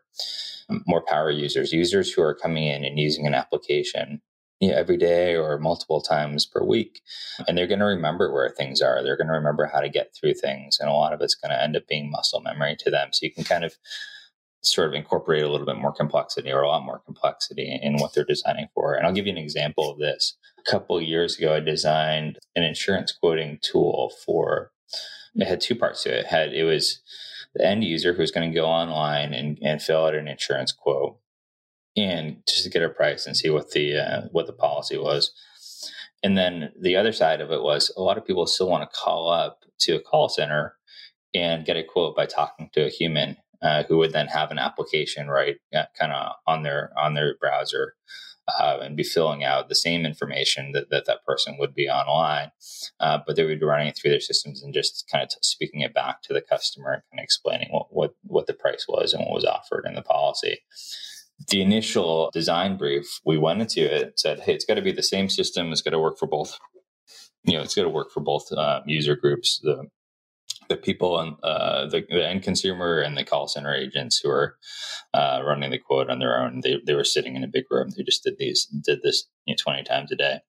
more 0.88 1.02
power 1.02 1.30
users, 1.30 1.74
users 1.74 2.12
who 2.12 2.22
are 2.22 2.34
coming 2.34 2.65
in 2.65 2.86
and 2.86 3.00
using 3.00 3.28
an 3.28 3.34
application 3.34 4.22
you 4.60 4.72
know, 4.72 4.78
every 4.78 4.98
day 4.98 5.36
or 5.36 5.58
multiple 5.60 6.02
times 6.02 6.46
per 6.46 6.63
week. 6.63 7.02
And 7.48 7.58
they're 7.58 7.68
going 7.68 7.80
to 7.80 7.86
remember 7.86 8.32
where 8.32 8.50
things 8.50 8.82
are. 8.82 9.04
They're 9.04 9.18
going 9.18 9.28
to 9.28 9.34
remember 9.34 9.70
how 9.72 9.82
to 9.82 9.89
get 9.89 10.15
through 10.15 10.36
things. 10.36 10.80
And 10.80 10.89
a 10.89 10.94
lot 10.94 11.13
of 11.13 11.22
it's 11.22 11.36
going 11.36 11.52
to 11.52 11.62
end 11.62 11.76
up 11.76 11.88
being 11.88 12.10
muscle 12.10 12.41
memory 12.41 12.76
to 12.80 12.89
them. 12.89 13.10
So 13.12 13.26
you 13.26 13.34
can 13.34 13.44
kind 13.44 13.65
of 13.65 13.76
sort 14.65 14.88
of 14.88 14.93
incorporate 14.93 15.43
a 15.43 15.49
little 15.49 15.65
bit 15.65 15.78
more 15.78 15.93
complexity 15.93 16.51
or 16.51 16.62
a 16.62 16.67
lot 16.67 16.86
more 16.86 17.01
complexity 17.06 17.80
in 17.82 17.97
what 17.97 18.13
they're 18.13 18.25
designing 18.25 18.67
for. 18.73 18.93
And 18.93 19.06
I'll 19.06 19.13
give 19.13 19.25
you 19.25 19.32
an 19.32 19.38
example 19.38 19.91
of 19.91 19.99
this. 19.99 20.36
A 20.60 20.69
couple 20.69 20.99
years 21.01 21.38
ago, 21.38 21.54
I 21.56 21.60
designed 21.60 22.39
an 22.56 22.63
insurance 22.63 23.12
quoting 23.12 23.60
tool 23.62 24.12
for, 24.25 24.71
it 25.36 25.47
had 25.47 25.62
two 25.62 25.75
parts 25.75 26.04
to 26.04 26.10
it. 26.10 26.21
it 26.21 26.25
had, 26.28 26.54
it 26.54 26.63
was 26.63 27.01
the 27.54 27.65
end 27.65 27.84
user 27.84 28.13
who's 28.13 28.32
going 28.32 28.49
to 28.49 28.56
go 28.56 28.65
online 28.65 29.34
and, 29.34 29.58
and 29.62 29.82
fill 29.82 30.06
out 30.06 30.15
an 30.15 30.28
insurance 30.28 30.71
quote 30.71 31.17
and 31.95 32.38
just 32.47 32.63
to 32.63 32.69
get 32.69 32.84
a 32.84 32.89
price 32.89 33.25
and 33.25 33.38
see 33.38 33.49
what 33.49 33.71
the 33.71 33.97
uh, 33.97 34.21
what 34.32 34.47
the 34.47 34.54
policy 34.54 34.97
was. 34.97 35.32
And 36.21 36.38
then 36.38 36.71
the 36.80 36.95
other 36.95 37.13
side 37.13 37.41
of 37.41 37.51
it 37.51 37.62
was 37.62 37.91
a 37.95 38.01
lot 38.01 38.17
of 38.17 38.25
people 38.25 38.47
still 38.47 38.69
want 38.69 38.89
to 38.89 38.97
call 38.97 39.32
up 39.32 39.63
to 39.80 39.95
a 39.95 40.01
call 40.01 40.28
center 40.28 40.75
and 41.34 41.65
get 41.65 41.78
a 41.78 41.84
quote 41.84 42.15
by 42.15 42.25
talking 42.25 42.69
to 42.73 42.86
a 42.86 42.89
human 42.89 43.38
uh, 43.65 43.84
who 43.84 43.97
would 43.97 44.13
then 44.13 44.28
have 44.28 44.51
an 44.51 44.60
application 44.60 45.28
right 45.28 45.58
kind 45.99 46.13
of 46.13 46.34
on 46.45 46.62
their 46.62 46.91
on 46.97 47.15
their 47.15 47.36
browser 47.39 47.95
uh, 48.47 48.78
and 48.82 48.95
be 48.95 49.04
filling 49.04 49.43
out 49.43 49.69
the 49.69 49.75
same 49.75 50.06
information 50.06 50.71
that 50.71 50.91
that, 50.91 51.06
that 51.08 51.25
person 51.25 51.58
would 51.58 51.73
be 51.73 51.89
online, 51.89 52.51
uh, 52.99 53.17
but 53.25 53.36
they 53.36 53.43
would 53.43 53.60
be 53.60 53.65
running 53.65 53.88
it 53.88 53.97
through 53.97 54.12
their 54.12 54.19
systems 54.19 54.62
and 54.62 54.71
just 54.73 55.10
kind 55.12 55.23
of 55.23 55.30
t- 55.30 55.38
speaking 55.41 55.82
it 55.82 55.95
back 55.95 56.21
to 56.21 56.32
the 56.32 56.41
customer 56.41 56.93
and 56.93 57.01
kind 57.12 57.19
of 57.19 57.23
explaining 57.23 57.69
what, 57.71 57.88
what 57.89 58.15
what 58.23 58.45
the 58.45 58.54
price 58.54 58.86
was 58.88 59.13
and 59.13 59.25
what 59.25 59.34
was 59.34 59.45
offered 59.45 59.86
in 59.88 59.95
the 59.95 60.04
policy 60.04 60.60
the 61.49 61.62
initial 61.62 62.32
design 62.34 62.78
brief, 62.78 63.19
we 63.25 63.38
went 63.38 63.62
into 63.62 63.82
it 63.82 64.19
said, 64.19 64.39
"Hey, 64.41 64.54
it's 64.54 64.65
got 64.65 64.75
to 64.75 64.82
be 64.82 64.93
the 64.93 65.04
same 65.04 65.28
system. 65.30 65.71
It's 65.71 65.82
got 65.82 65.91
to 65.91 65.99
work 65.99 66.17
for 66.17 66.28
both. 66.28 66.58
You 67.43 67.58
know, 67.58 67.62
it's 67.62 67.75
got 67.75 67.84
to 67.84 67.89
work 67.89 68.12
for 68.12 68.21
both 68.21 68.51
uh, 68.51 68.82
user 68.86 69.15
groups, 69.15 69.60
the 69.62 69.89
the 70.67 70.78
people 70.78 71.19
and 71.19 71.36
uh, 71.43 71.88
the, 71.88 72.06
the, 72.10 72.28
end 72.28 72.43
consumer 72.43 72.99
and 72.99 73.17
the 73.17 73.23
call 73.23 73.47
center 73.47 73.73
agents 73.73 74.19
who 74.19 74.30
are 74.30 74.58
uh, 75.13 75.41
running 75.45 75.71
the 75.71 75.78
quote 75.78 76.10
on 76.10 76.19
their 76.19 76.39
own. 76.39 76.62
They 76.63 76.78
they 76.86 76.93
were 76.93 77.04
sitting 77.04 77.36
in 77.36 77.43
a 77.43 77.47
big 77.47 77.65
room. 77.69 77.89
They 77.95 78.04
just 78.04 78.23
did 78.23 78.38
these 78.38 78.65
did 78.65 79.01
this 79.04 79.25
you 79.45 79.54
know, 79.54 79.58
twenty 79.60 79.84
times 79.84 80.12
a 80.12 80.15
day." 80.15 80.39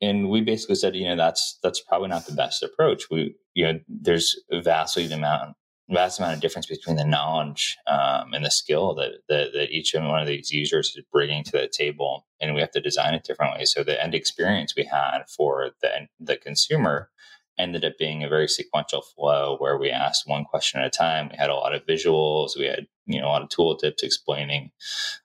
And 0.00 0.28
we 0.28 0.42
basically 0.42 0.76
said, 0.76 0.94
you 0.94 1.08
know, 1.08 1.16
that's 1.16 1.58
that's 1.62 1.80
probably 1.80 2.08
not 2.08 2.26
the 2.26 2.32
best 2.32 2.62
approach. 2.62 3.10
We, 3.10 3.34
you 3.54 3.64
know, 3.64 3.80
there's 3.88 4.40
vastly 4.52 5.06
the 5.06 5.16
amount 5.16 5.56
vast 5.90 6.18
amount 6.18 6.34
of 6.34 6.40
difference 6.40 6.66
between 6.66 6.96
the 6.96 7.04
knowledge 7.04 7.76
um, 7.86 8.34
and 8.34 8.44
the 8.44 8.50
skill 8.50 8.94
that, 8.94 9.12
that, 9.28 9.52
that 9.54 9.70
each 9.70 9.94
and 9.94 10.08
one 10.08 10.20
of 10.20 10.26
these 10.26 10.50
users 10.50 10.94
is 10.94 11.02
bringing 11.10 11.42
to 11.44 11.52
the 11.52 11.68
table, 11.68 12.26
and 12.40 12.54
we 12.54 12.60
have 12.60 12.70
to 12.72 12.80
design 12.80 13.14
it 13.14 13.24
differently. 13.24 13.64
So 13.64 13.82
the 13.82 14.02
end 14.02 14.14
experience 14.14 14.74
we 14.76 14.84
had 14.84 15.20
for 15.28 15.70
the 15.80 16.08
the 16.20 16.36
consumer 16.36 17.10
ended 17.58 17.84
up 17.84 17.98
being 17.98 18.22
a 18.22 18.28
very 18.28 18.48
sequential 18.48 19.02
flow 19.02 19.56
where 19.58 19.76
we 19.76 19.90
asked 19.90 20.26
one 20.26 20.44
question 20.44 20.80
at 20.80 20.86
a 20.86 20.90
time. 20.90 21.28
We 21.30 21.36
had 21.36 21.50
a 21.50 21.54
lot 21.54 21.74
of 21.74 21.86
visuals. 21.86 22.58
We 22.58 22.66
had 22.66 22.86
you 23.06 23.20
know 23.20 23.26
a 23.26 23.30
lot 23.30 23.42
of 23.42 23.48
tooltips 23.48 24.02
explaining 24.02 24.70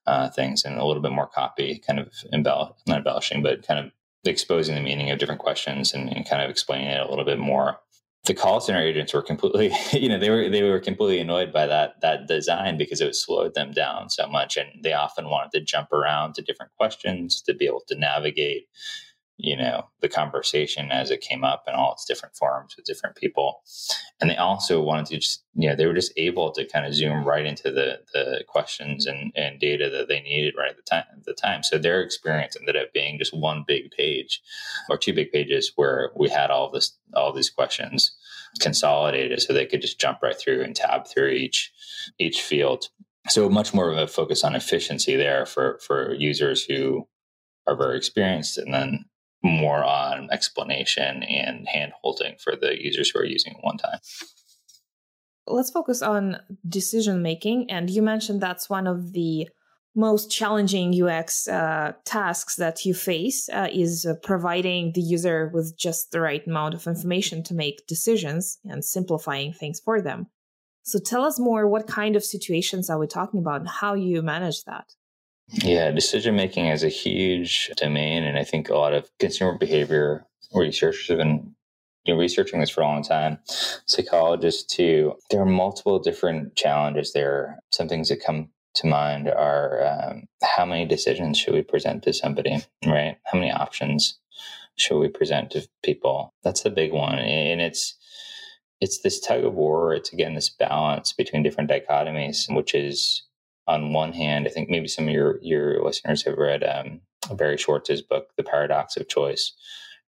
uh, 0.08 0.30
things 0.30 0.66
and 0.66 0.78
a 0.78 0.86
little 0.86 1.02
bit 1.02 1.12
more 1.12 1.28
copy, 1.28 1.82
kind 1.86 2.00
of 2.00 2.12
embell 2.34 2.76
not 2.88 3.00
embellishing, 3.00 3.44
but 3.44 3.66
kind 3.66 3.80
of 3.80 3.92
exposing 4.26 4.76
the 4.76 4.82
meaning 4.82 5.12
of 5.12 5.20
different 5.20 5.42
questions 5.42 5.94
and, 5.94 6.10
and 6.16 6.28
kind 6.28 6.42
of 6.42 6.50
explaining 6.50 6.88
it 6.88 7.02
a 7.02 7.10
little 7.10 7.26
bit 7.26 7.40
more 7.40 7.80
the 8.26 8.34
call 8.34 8.62
center 8.62 8.82
agents 8.82 9.14
were 9.14 9.22
completely 9.22 9.72
you 10.00 10.08
know 10.08 10.18
they 10.18 10.30
were 10.30 10.50
they 10.50 10.64
were 10.64 10.80
completely 10.80 11.20
annoyed 11.20 11.52
by 11.52 11.66
that 11.66 12.00
that 12.02 12.28
design 12.28 12.78
because 12.78 13.02
it 13.02 13.16
slowed 13.16 13.54
them 13.54 13.72
down 13.72 14.10
so 14.10 14.28
much 14.28 14.58
and 14.58 14.70
they 14.84 14.94
often 14.94 15.30
wanted 15.30 15.52
to 15.52 15.64
jump 15.64 15.92
around 15.92 16.34
to 16.34 16.42
different 16.42 16.72
questions 16.78 17.42
to 17.42 17.54
be 17.54 17.66
able 17.66 17.84
to 17.88 17.96
navigate 17.96 18.68
you 19.38 19.58
know 19.58 19.88
the 20.02 20.10
conversation 20.10 20.92
as 20.92 21.10
it 21.10 21.22
came 21.22 21.44
up 21.44 21.64
in 21.68 21.74
all 21.74 21.94
its 21.94 22.06
different 22.06 22.36
forms 22.36 22.76
with 22.76 22.86
different 22.86 23.16
people. 23.16 23.62
And 24.22 24.30
they 24.30 24.38
also 24.38 24.82
wanted 24.82 25.08
to 25.08 25.18
just 25.18 25.44
you 25.56 25.68
know 25.68 25.76
they 25.76 25.86
were 25.86 25.94
just 25.94 26.14
able 26.18 26.52
to 26.52 26.66
kind 26.66 26.86
of 26.86 26.94
zoom 26.94 27.24
right 27.24 27.46
into 27.46 27.72
the 27.72 28.00
the 28.14 28.44
questions 28.48 29.06
and, 29.06 29.32
and 29.36 29.60
data 29.60 29.90
that 29.90 30.08
they 30.08 30.22
needed 30.22 30.54
right 30.58 30.70
at 30.70 30.76
the 30.76 30.84
time 30.84 31.06
the 31.26 31.34
time. 31.34 31.64
So 31.64 31.78
their 31.78 32.02
experience 32.02 32.56
ended 32.60 32.78
up 32.78 32.94
being 32.94 33.18
just 33.18 33.36
one 33.36 33.64
big 33.68 33.92
page 33.92 34.42
or 34.90 34.98
two 34.98 35.14
big 35.14 35.32
pages 35.32 35.72
where 35.76 36.12
we 36.16 36.30
had 36.30 36.52
all 36.52 36.70
this 36.70 36.98
all 37.16 37.34
these 37.34 37.50
questions 37.50 38.16
consolidated 38.60 39.42
so 39.42 39.52
they 39.52 39.66
could 39.66 39.82
just 39.82 40.00
jump 40.00 40.20
right 40.22 40.38
through 40.38 40.62
and 40.62 40.76
tab 40.76 41.08
through 41.08 41.30
each 41.30 41.72
each 42.20 42.42
field. 42.42 42.90
So 43.30 43.50
much 43.50 43.74
more 43.74 43.90
of 43.90 43.98
a 43.98 44.08
focus 44.08 44.44
on 44.44 44.56
efficiency 44.56 45.16
there 45.16 45.46
for 45.46 45.80
for 45.86 46.14
users 46.14 46.64
who 46.64 47.08
are 47.66 47.76
very 47.76 47.98
experienced 47.98 48.58
and 48.58 48.74
then 48.74 49.06
more 49.44 49.84
on 49.84 50.30
explanation 50.32 51.24
and 51.24 51.68
hand 51.68 51.92
holding 52.02 52.36
for 52.40 52.56
the 52.56 52.82
users 52.82 53.10
who 53.10 53.20
are 53.20 53.26
using 53.26 53.54
it 53.54 53.60
one 53.62 53.78
time. 53.78 54.00
Let's 55.46 55.72
focus 55.72 56.02
on 56.02 56.38
decision 56.68 57.22
making. 57.22 57.70
And 57.70 57.90
you 57.90 58.02
mentioned 58.02 58.40
that's 58.40 58.70
one 58.70 58.88
of 58.88 59.12
the 59.12 59.50
most 59.96 60.32
challenging 60.32 60.94
UX 61.04 61.48
uh, 61.48 61.94
tasks 62.06 62.56
that 62.56 62.86
you 62.86 62.94
face 62.94 63.48
uh, 63.50 63.68
is 63.72 64.06
uh, 64.06 64.16
providing 64.24 64.94
the 64.94 65.02
user 65.02 65.52
with 65.54 65.78
just 65.78 66.12
the 66.12 66.22
right 66.22 66.46
amount 66.48 66.74
of 66.74 66.88
information 66.88 67.44
to 67.44 67.54
make 67.54 67.86
decisions 67.86 68.58
and 68.66 68.84
simplifying 68.84 69.54
things 69.54 69.80
for 69.80 70.02
them. 70.02 70.28
So 70.84 71.00
tell 71.00 71.24
us 71.24 71.40
more 71.40 71.68
what 71.68 71.88
kind 71.88 72.16
of 72.16 72.24
situations 72.24 72.90
are 72.90 72.98
we 72.98 73.08
talking 73.08 73.40
about 73.40 73.62
and 73.62 73.70
how 73.70 73.94
you 73.94 74.22
manage 74.22 74.64
that? 74.64 74.94
Yeah, 75.54 75.92
decision 75.92 76.36
making 76.36 76.68
is 76.68 76.84
a 76.84 76.90
huge 76.90 77.72
domain, 77.78 78.24
and 78.24 78.38
I 78.38 78.44
think 78.44 78.70
a 78.70 78.76
lot 78.76 78.94
of 78.94 79.10
consumer 79.20 79.58
behavior 79.58 80.26
researchers 80.54 81.08
have 81.10 81.20
been 81.20 81.56
you 82.06 82.14
know, 82.14 82.20
researching 82.20 82.60
this 82.60 82.72
for 82.72 82.82
a 82.82 82.86
long 82.86 83.04
time. 83.04 83.40
Psychologists 83.86 84.64
too. 84.76 85.14
There 85.30 85.42
are 85.42 85.46
multiple 85.46 86.00
different 86.00 86.56
challenges 86.56 87.14
there. 87.14 87.60
Some 87.72 87.88
things 87.88 88.10
that 88.10 88.24
come 88.24 88.50
to 88.76 88.88
mind 88.88 89.30
are 89.30 89.86
um, 89.86 90.24
how 90.44 90.66
many 90.66 90.86
decisions 90.86 91.38
should 91.38 91.54
we 91.54 91.62
present 91.62 92.04
to 92.04 92.14
somebody, 92.14 92.58
right? 92.86 93.18
How 93.26 93.40
many 93.40 93.52
options 93.52 94.20
should 94.78 95.00
we 95.00 95.10
present 95.10 95.52
to 95.52 95.68
people? 95.84 96.34
That's 96.44 96.64
the 96.64 96.72
big 96.72 96.94
one, 96.94 97.20
and 97.20 97.62
it's 97.62 97.96
it's 98.82 99.02
this 99.02 99.20
tug 99.20 99.46
of 99.46 99.54
war. 99.54 99.94
It's 99.94 100.14
again 100.14 100.36
this 100.36 100.50
balance 100.50 101.14
between 101.14 101.44
different 101.44 101.70
dichotomies, 101.70 102.54
which 102.54 102.76
is 102.76 103.24
on 103.68 103.94
one 103.94 104.14
hand, 104.14 104.48
I 104.48 104.50
think 104.50 104.70
maybe 104.70 104.88
some 104.88 105.08
of 105.08 105.14
your 105.14 105.40
your 105.42 105.84
listeners 105.84 106.24
have 106.24 106.38
read 106.38 106.64
um, 106.64 107.02
Barry 107.36 107.58
Schwartz's 107.58 108.02
book, 108.02 108.30
The 108.38 108.44
Paradox 108.44 108.98
of 108.98 109.08
Choice, 109.08 109.54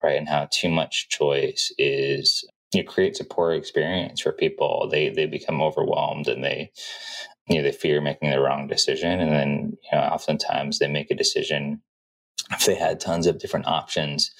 right? 0.03 0.17
And 0.17 0.27
how 0.27 0.47
too 0.51 0.69
much 0.69 1.09
choice 1.09 1.71
is 1.77 2.43
it 2.73 2.87
creates 2.87 3.19
a 3.19 3.25
poor 3.25 3.53
experience 3.53 4.21
for 4.21 4.31
people. 4.31 4.87
They 4.91 5.09
they 5.09 5.25
become 5.25 5.61
overwhelmed 5.61 6.27
and 6.27 6.43
they 6.43 6.71
you 7.47 7.57
know 7.57 7.63
they 7.63 7.71
fear 7.71 8.01
making 8.01 8.31
the 8.31 8.39
wrong 8.39 8.67
decision, 8.67 9.19
and 9.19 9.31
then 9.31 9.77
you 9.83 9.97
know 9.97 10.03
oftentimes 10.03 10.79
they 10.79 10.87
make 10.87 11.11
a 11.11 11.15
decision 11.15 11.81
if 12.51 12.65
they 12.65 12.75
had 12.75 12.99
tons 12.99 13.27
of 13.27 13.39
different 13.39 13.67
options 13.67 14.31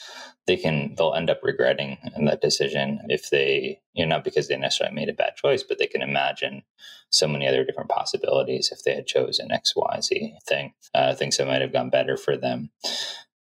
they 0.48 0.58
can 0.58 0.94
they'll 0.96 1.14
end 1.14 1.30
up 1.30 1.40
regretting 1.44 1.98
that 2.26 2.42
decision 2.42 3.00
if 3.10 3.30
they 3.30 3.80
you 3.94 4.06
know 4.06 4.16
not 4.16 4.24
because 4.24 4.48
they 4.48 4.58
necessarily 4.58 4.96
made 4.96 5.10
a 5.10 5.14
bad 5.14 5.36
choice 5.36 5.64
but 5.64 5.80
they 5.80 5.88
can 5.88 6.02
imagine 6.02 6.64
so 7.10 7.28
many 7.28 7.48
other 7.48 7.64
different 7.64 7.90
possibilities 7.90 8.72
if 8.72 8.84
they 8.84 8.94
had 8.94 9.08
chosen 9.08 9.50
xyz 9.50 10.32
thing. 10.48 10.74
Uh, 10.94 11.14
things 11.16 11.38
that 11.38 11.48
might 11.48 11.62
have 11.62 11.74
gone 11.74 11.90
better 11.90 12.18
for 12.18 12.38
them. 12.38 12.70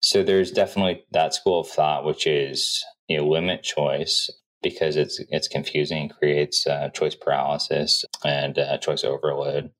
So 0.02 0.24
there's 0.24 0.52
definitely 0.52 1.04
that 1.12 1.34
school 1.34 1.62
of 1.62 1.68
thought 1.68 2.06
which 2.06 2.28
is 2.28 2.84
you 3.08 3.18
know 3.18 3.28
limit 3.28 3.64
choice 3.64 4.30
because 4.62 4.96
it's 4.96 5.20
it's 5.30 5.48
confusing 5.48 6.10
creates 6.10 6.68
uh, 6.68 6.90
choice 6.90 7.16
paralysis 7.16 8.06
and 8.24 8.58
uh, 8.60 8.78
choice 8.78 9.04
overload. 9.04 9.72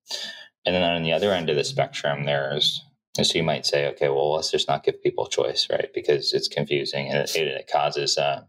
And 0.64 0.74
then 0.76 0.82
on 0.82 1.02
the 1.02 1.12
other 1.12 1.32
end 1.32 1.50
of 1.50 1.56
the 1.56 1.64
spectrum 1.64 2.24
there's 2.24 2.84
and 3.18 3.26
so 3.26 3.36
you 3.36 3.42
might 3.42 3.66
say, 3.66 3.88
okay, 3.88 4.08
well, 4.08 4.32
let's 4.32 4.50
just 4.50 4.68
not 4.68 4.84
give 4.84 5.02
people 5.02 5.26
choice, 5.26 5.68
right? 5.70 5.88
Because 5.94 6.32
it's 6.32 6.48
confusing 6.48 7.08
and 7.08 7.18
it, 7.18 7.36
it 7.36 7.70
causes 7.70 8.16
uh, 8.16 8.42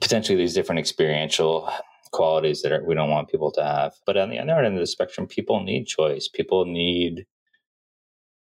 potentially 0.00 0.38
these 0.38 0.54
different 0.54 0.78
experiential 0.78 1.70
qualities 2.12 2.62
that 2.62 2.72
are, 2.72 2.82
we 2.84 2.94
don't 2.94 3.10
want 3.10 3.28
people 3.28 3.50
to 3.52 3.62
have. 3.62 3.92
But 4.06 4.16
on 4.16 4.30
the 4.30 4.38
other 4.38 4.62
end 4.62 4.74
of 4.74 4.80
the 4.80 4.86
spectrum, 4.86 5.26
people 5.26 5.62
need 5.62 5.86
choice. 5.86 6.28
People 6.28 6.64
need 6.64 7.26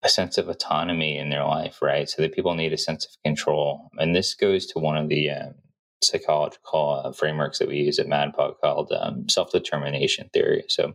a 0.04 0.10
sense 0.10 0.38
of 0.38 0.50
autonomy 0.50 1.18
in 1.18 1.32
their 1.32 1.46
life, 1.46 1.82
right? 1.82 2.08
So 2.08 2.22
that 2.22 2.36
people 2.36 2.54
need 2.54 2.72
a 2.72 2.78
sense 2.78 3.06
of 3.06 3.12
control. 3.24 3.90
And 3.98 4.16
this 4.16 4.36
goes 4.36 4.68
to 4.68 4.80
one 4.80 4.98
of 4.98 5.10
the 5.10 5.32
um, 5.32 5.56
psychological 6.04 7.02
uh, 7.04 7.12
frameworks 7.12 7.58
that 7.58 7.68
we 7.68 7.78
use 7.78 7.98
at 7.98 8.06
MadPow 8.06 8.54
called 8.62 8.94
um, 8.96 9.28
self 9.30 9.52
determination 9.52 10.30
theory. 10.32 10.66
So 10.70 10.94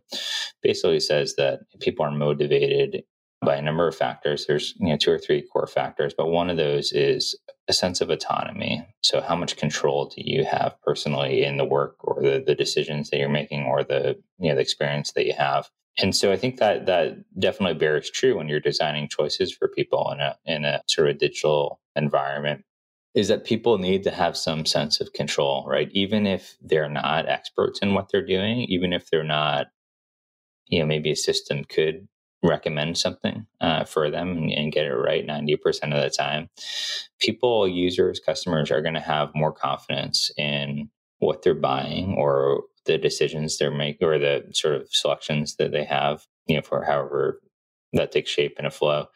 basically 0.63 1.01
says 1.01 1.35
that 1.37 1.61
people 1.81 2.05
are 2.05 2.13
motivated 2.13 3.03
by 3.43 3.57
a 3.57 3.63
number 3.63 3.89
of 3.89 3.97
factors. 3.97 4.47
There's 4.47 4.75
you 4.79 4.89
know 4.89 4.97
two 4.97 5.11
or 5.11 5.19
three 5.19 5.43
core 5.43 5.67
factors, 5.67 6.15
but 6.17 6.29
one 6.29 6.51
of 6.51 6.57
those 6.57 6.93
is 6.93 7.37
a 7.69 7.73
sense 7.73 8.01
of 8.01 8.11
autonomy. 8.11 8.87
So 9.03 9.21
how 9.21 9.37
much 9.37 9.57
control 9.57 10.07
do 10.07 10.23
you 10.25 10.45
have 10.45 10.75
personally 10.83 11.45
in 11.45 11.57
the 11.57 11.65
work 11.65 11.97
or 12.01 12.23
the, 12.23 12.43
the 12.45 12.55
decisions 12.55 13.11
that 13.11 13.19
you're 13.19 13.29
making 13.29 13.65
or 13.65 13.83
the 13.83 14.19
you 14.39 14.51
know 14.51 14.57
the 14.57 14.61
experience 14.61 15.13
that 15.13 15.27
you 15.27 15.35
have? 15.35 15.71
And 15.99 16.15
so 16.15 16.33
I 16.33 16.37
think 16.37 16.59
that 16.59 16.87
that 16.87 17.19
definitely 17.39 17.79
bears 17.79 18.11
true 18.11 18.37
when 18.37 18.49
you're 18.49 18.61
designing 18.61 19.09
choices 19.09 19.53
for 19.53 19.69
people 19.69 20.11
in 20.13 20.21
a 20.21 20.37
in 20.45 20.65
a 20.65 20.83
sort 20.87 21.09
of 21.09 21.19
digital 21.19 21.81
environment. 21.97 22.65
Is 23.13 23.27
that 23.27 23.45
people 23.45 23.79
need 23.79 24.05
to 24.05 24.13
have 24.13 24.37
some 24.37 24.65
sense 24.65 25.01
of 25.01 25.13
control, 25.13 25.67
right? 25.67 25.89
Even 25.91 26.29
if 26.29 26.57
they're 26.63 26.89
not 26.89 27.29
experts 27.29 27.81
in 27.81 27.95
what 27.95 28.09
they're 28.13 28.25
doing, 28.25 28.61
even 28.61 28.93
if 28.93 29.11
they're 29.11 29.25
not, 29.25 29.67
you 30.69 30.79
know, 30.79 30.87
maybe 30.87 31.11
a 31.11 31.17
system 31.17 31.65
could 31.65 32.07
recommend 32.43 32.97
something 32.97 33.47
uh, 33.61 33.85
for 33.85 34.11
them 34.11 34.37
and, 34.37 34.53
and, 34.53 34.73
get 34.73 34.87
it 34.87 34.95
right 34.95 35.27
90% 35.27 35.59
of 35.95 36.03
the 36.03 36.11
time, 36.11 36.49
people, 37.19 37.69
users, 37.69 38.21
customers 38.21 38.71
are 38.71 38.83
going 38.83 38.95
to 38.95 39.01
have 39.01 39.35
more 39.35 39.53
confidence 39.53 40.31
in 40.37 40.89
what 41.19 41.43
they're 41.43 41.55
buying 41.55 42.15
or 42.15 42.63
the 42.87 42.97
decisions 42.97 43.59
they're 43.59 43.71
making 43.71 44.07
or 44.09 44.19
the 44.19 44.45
sort 44.53 44.75
of 44.75 44.89
selections 44.91 45.57
that 45.57 45.71
they 45.71 45.85
have, 45.85 46.27
you 46.47 46.57
know, 46.57 46.63
for 46.63 46.85
however 46.85 47.41
that 47.93 48.13
takes 48.13 48.31
shape 48.31 48.59
in 48.59 48.65
a 48.65 48.71
flow. 48.71 49.07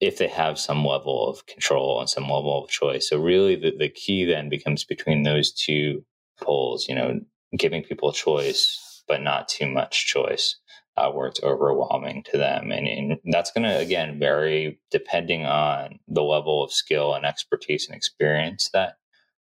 If 0.00 0.18
they 0.18 0.28
have 0.28 0.58
some 0.58 0.84
level 0.84 1.28
of 1.28 1.46
control 1.46 2.00
and 2.00 2.10
some 2.10 2.24
level 2.24 2.64
of 2.64 2.70
choice. 2.70 3.08
So, 3.08 3.20
really, 3.20 3.54
the, 3.54 3.72
the 3.76 3.88
key 3.88 4.24
then 4.24 4.48
becomes 4.48 4.84
between 4.84 5.22
those 5.22 5.52
two 5.52 6.04
poles, 6.40 6.88
you 6.88 6.94
know, 6.94 7.20
giving 7.56 7.84
people 7.84 8.12
choice, 8.12 9.02
but 9.06 9.22
not 9.22 9.48
too 9.48 9.68
much 9.68 10.06
choice 10.06 10.56
uh, 10.96 11.10
where 11.10 11.26
it's 11.26 11.42
overwhelming 11.42 12.22
to 12.30 12.38
them. 12.38 12.70
And, 12.70 12.86
and 12.86 13.18
that's 13.24 13.50
going 13.50 13.64
to, 13.64 13.78
again, 13.78 14.18
vary 14.18 14.78
depending 14.90 15.46
on 15.46 15.98
the 16.08 16.22
level 16.22 16.62
of 16.62 16.72
skill 16.72 17.14
and 17.14 17.24
expertise 17.24 17.86
and 17.86 17.96
experience 17.96 18.70
that 18.72 18.96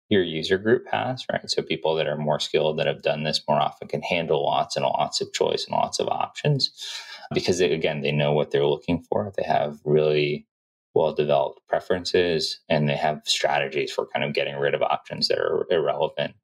your 0.10 0.24
user 0.24 0.58
group 0.58 0.86
has, 0.92 1.26
right? 1.32 1.50
So 1.50 1.62
people 1.62 1.96
that 1.96 2.08
are 2.08 2.18
more 2.18 2.40
skilled 2.40 2.80
that 2.80 2.88
have 2.88 3.02
done 3.02 3.24
this 3.24 3.42
more 3.48 3.62
often 3.62 3.88
can 3.88 4.02
handle 4.02 4.46
lots 4.46 4.76
and 4.76 4.86
lots 4.86 5.20
of 5.22 5.34
choice 5.34 5.66
and 5.66 5.74
lots 5.74 6.00
of 6.00 6.08
options 6.08 6.72
because 7.34 7.60
they, 7.60 7.72
again, 7.74 8.02
they 8.02 8.12
know 8.12 8.32
what 8.32 8.52
they're 8.52 8.66
looking 8.66 9.04
for. 9.04 9.34
They 9.36 9.44
have 9.44 9.80
really 9.84 10.48
well 10.94 11.14
developed 11.14 11.60
preferences 11.68 12.60
and 12.70 12.88
they 12.88 12.96
have 12.96 13.22
strategies 13.26 13.92
for 13.92 14.08
kind 14.08 14.26
of 14.26 14.34
getting 14.34 14.56
rid 14.56 14.74
of 14.74 14.82
options 14.82 15.28
that 15.28 15.40
are 15.40 15.66
irrelevant. 15.70 16.36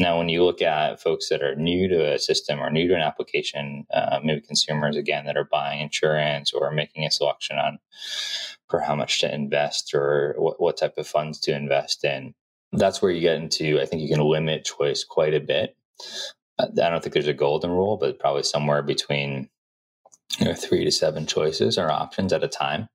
Now, 0.00 0.16
when 0.16 0.30
you 0.30 0.42
look 0.42 0.62
at 0.62 1.02
folks 1.02 1.28
that 1.28 1.42
are 1.42 1.54
new 1.54 1.86
to 1.86 2.14
a 2.14 2.18
system 2.18 2.58
or 2.58 2.70
new 2.70 2.88
to 2.88 2.94
an 2.94 3.02
application, 3.02 3.86
uh, 3.92 4.18
maybe 4.24 4.40
consumers 4.40 4.96
again 4.96 5.26
that 5.26 5.36
are 5.36 5.44
buying 5.44 5.82
insurance 5.82 6.54
or 6.54 6.70
making 6.70 7.04
a 7.04 7.10
selection 7.10 7.58
on 7.58 7.78
for 8.66 8.80
how 8.80 8.96
much 8.96 9.20
to 9.20 9.32
invest 9.32 9.92
or 9.94 10.34
what, 10.38 10.58
what 10.58 10.78
type 10.78 10.96
of 10.96 11.06
funds 11.06 11.38
to 11.40 11.54
invest 11.54 12.02
in, 12.02 12.34
that's 12.72 13.02
where 13.02 13.10
you 13.10 13.20
get 13.20 13.36
into. 13.36 13.78
I 13.78 13.84
think 13.84 14.00
you 14.00 14.08
can 14.08 14.24
limit 14.24 14.64
choice 14.64 15.04
quite 15.04 15.34
a 15.34 15.40
bit. 15.40 15.76
I 16.58 16.88
don't 16.88 17.02
think 17.02 17.12
there's 17.12 17.26
a 17.26 17.34
golden 17.34 17.70
rule, 17.70 17.98
but 17.98 18.18
probably 18.18 18.42
somewhere 18.42 18.82
between 18.82 19.50
you 20.38 20.46
know, 20.46 20.54
three 20.54 20.82
to 20.84 20.90
seven 20.90 21.26
choices 21.26 21.76
or 21.76 21.90
options 21.90 22.32
at 22.32 22.42
a 22.42 22.48
time 22.48 22.88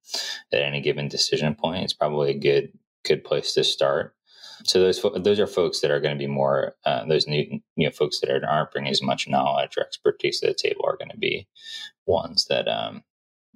at 0.52 0.64
any 0.64 0.82
given 0.82 1.08
decision 1.08 1.54
point. 1.54 1.84
It's 1.84 1.94
probably 1.94 2.32
a 2.32 2.40
good 2.40 2.72
good 3.04 3.24
place 3.24 3.54
to 3.54 3.64
start. 3.64 4.16
So 4.64 4.80
those 4.80 5.04
those 5.18 5.40
are 5.40 5.48
folks 5.48 5.82
that 5.82 5.92
are 5.92 6.00
going 6.00 6.16
to 6.16 6.20
be 6.20 6.32
more 6.32 6.74
uh, 6.86 7.06
those 7.06 7.28
new 7.28 7.60
you 7.76 7.88
know 7.88 7.92
folks 7.92 8.20
that 8.20 8.30
are, 8.30 8.46
aren't 8.48 8.72
bringing 8.72 8.92
as 8.92 9.02
much 9.02 9.28
knowledge 9.28 9.78
or 9.78 9.84
expertise 9.84 10.40
to 10.40 10.48
the 10.48 10.54
table 10.54 10.86
are 10.86 10.98
going 10.98 11.12
to 11.12 11.18
be 11.18 11.48
ones 12.06 12.46
that 12.50 12.68
um, 12.68 13.04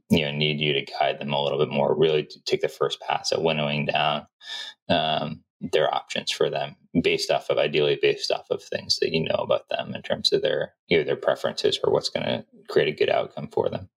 you 0.10 0.26
know 0.26 0.32
need 0.32 0.60
you 0.60 0.74
to 0.74 0.86
guide 1.00 1.20
them 1.20 1.34
a 1.34 1.42
little 1.42 1.60
bit 1.60 1.70
more. 1.70 1.98
Really 1.98 2.28
take 2.46 2.62
the 2.62 2.68
first 2.68 3.00
pass 3.02 3.32
at 3.32 3.42
winnowing 3.42 3.86
down 3.86 4.28
um, 4.90 5.44
their 5.62 5.94
options 5.94 6.32
for 6.32 6.50
them 6.50 6.76
based 7.02 7.32
off 7.32 7.50
of 7.50 7.58
ideally 7.58 7.98
based 8.02 8.32
off 8.32 8.48
of 8.50 8.64
things 8.64 9.00
that 9.00 9.12
you 9.12 9.24
know 9.24 9.36
about 9.36 9.68
them 9.70 9.94
in 9.94 10.02
terms 10.02 10.32
of 10.32 10.42
their 10.42 10.74
either 10.90 11.04
their 11.04 11.16
preferences 11.16 11.80
or 11.84 11.92
what's 11.92 12.10
going 12.10 12.26
to 12.26 12.46
create 12.70 12.88
a 12.88 12.98
good 12.98 13.10
outcome 13.10 13.48
for 13.52 13.70
them 13.70 13.90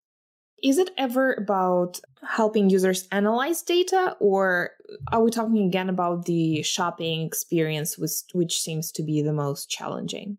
is 0.64 0.78
it 0.78 0.92
ever 0.98 1.34
about 1.34 2.00
helping 2.28 2.70
users 2.70 3.08
analyze 3.12 3.62
data 3.62 4.16
or 4.20 4.72
are 5.12 5.24
we 5.24 5.32
talking 5.32 5.66
again 5.66 5.90
about 5.90 6.26
the 6.26 6.62
shopping 6.62 7.22
experience 7.22 7.98
which, 7.98 8.12
which 8.34 8.60
seems 8.60 8.92
to 8.92 9.04
be 9.04 9.22
the 9.22 9.34
most 9.34 9.70
challenging? 9.70 10.38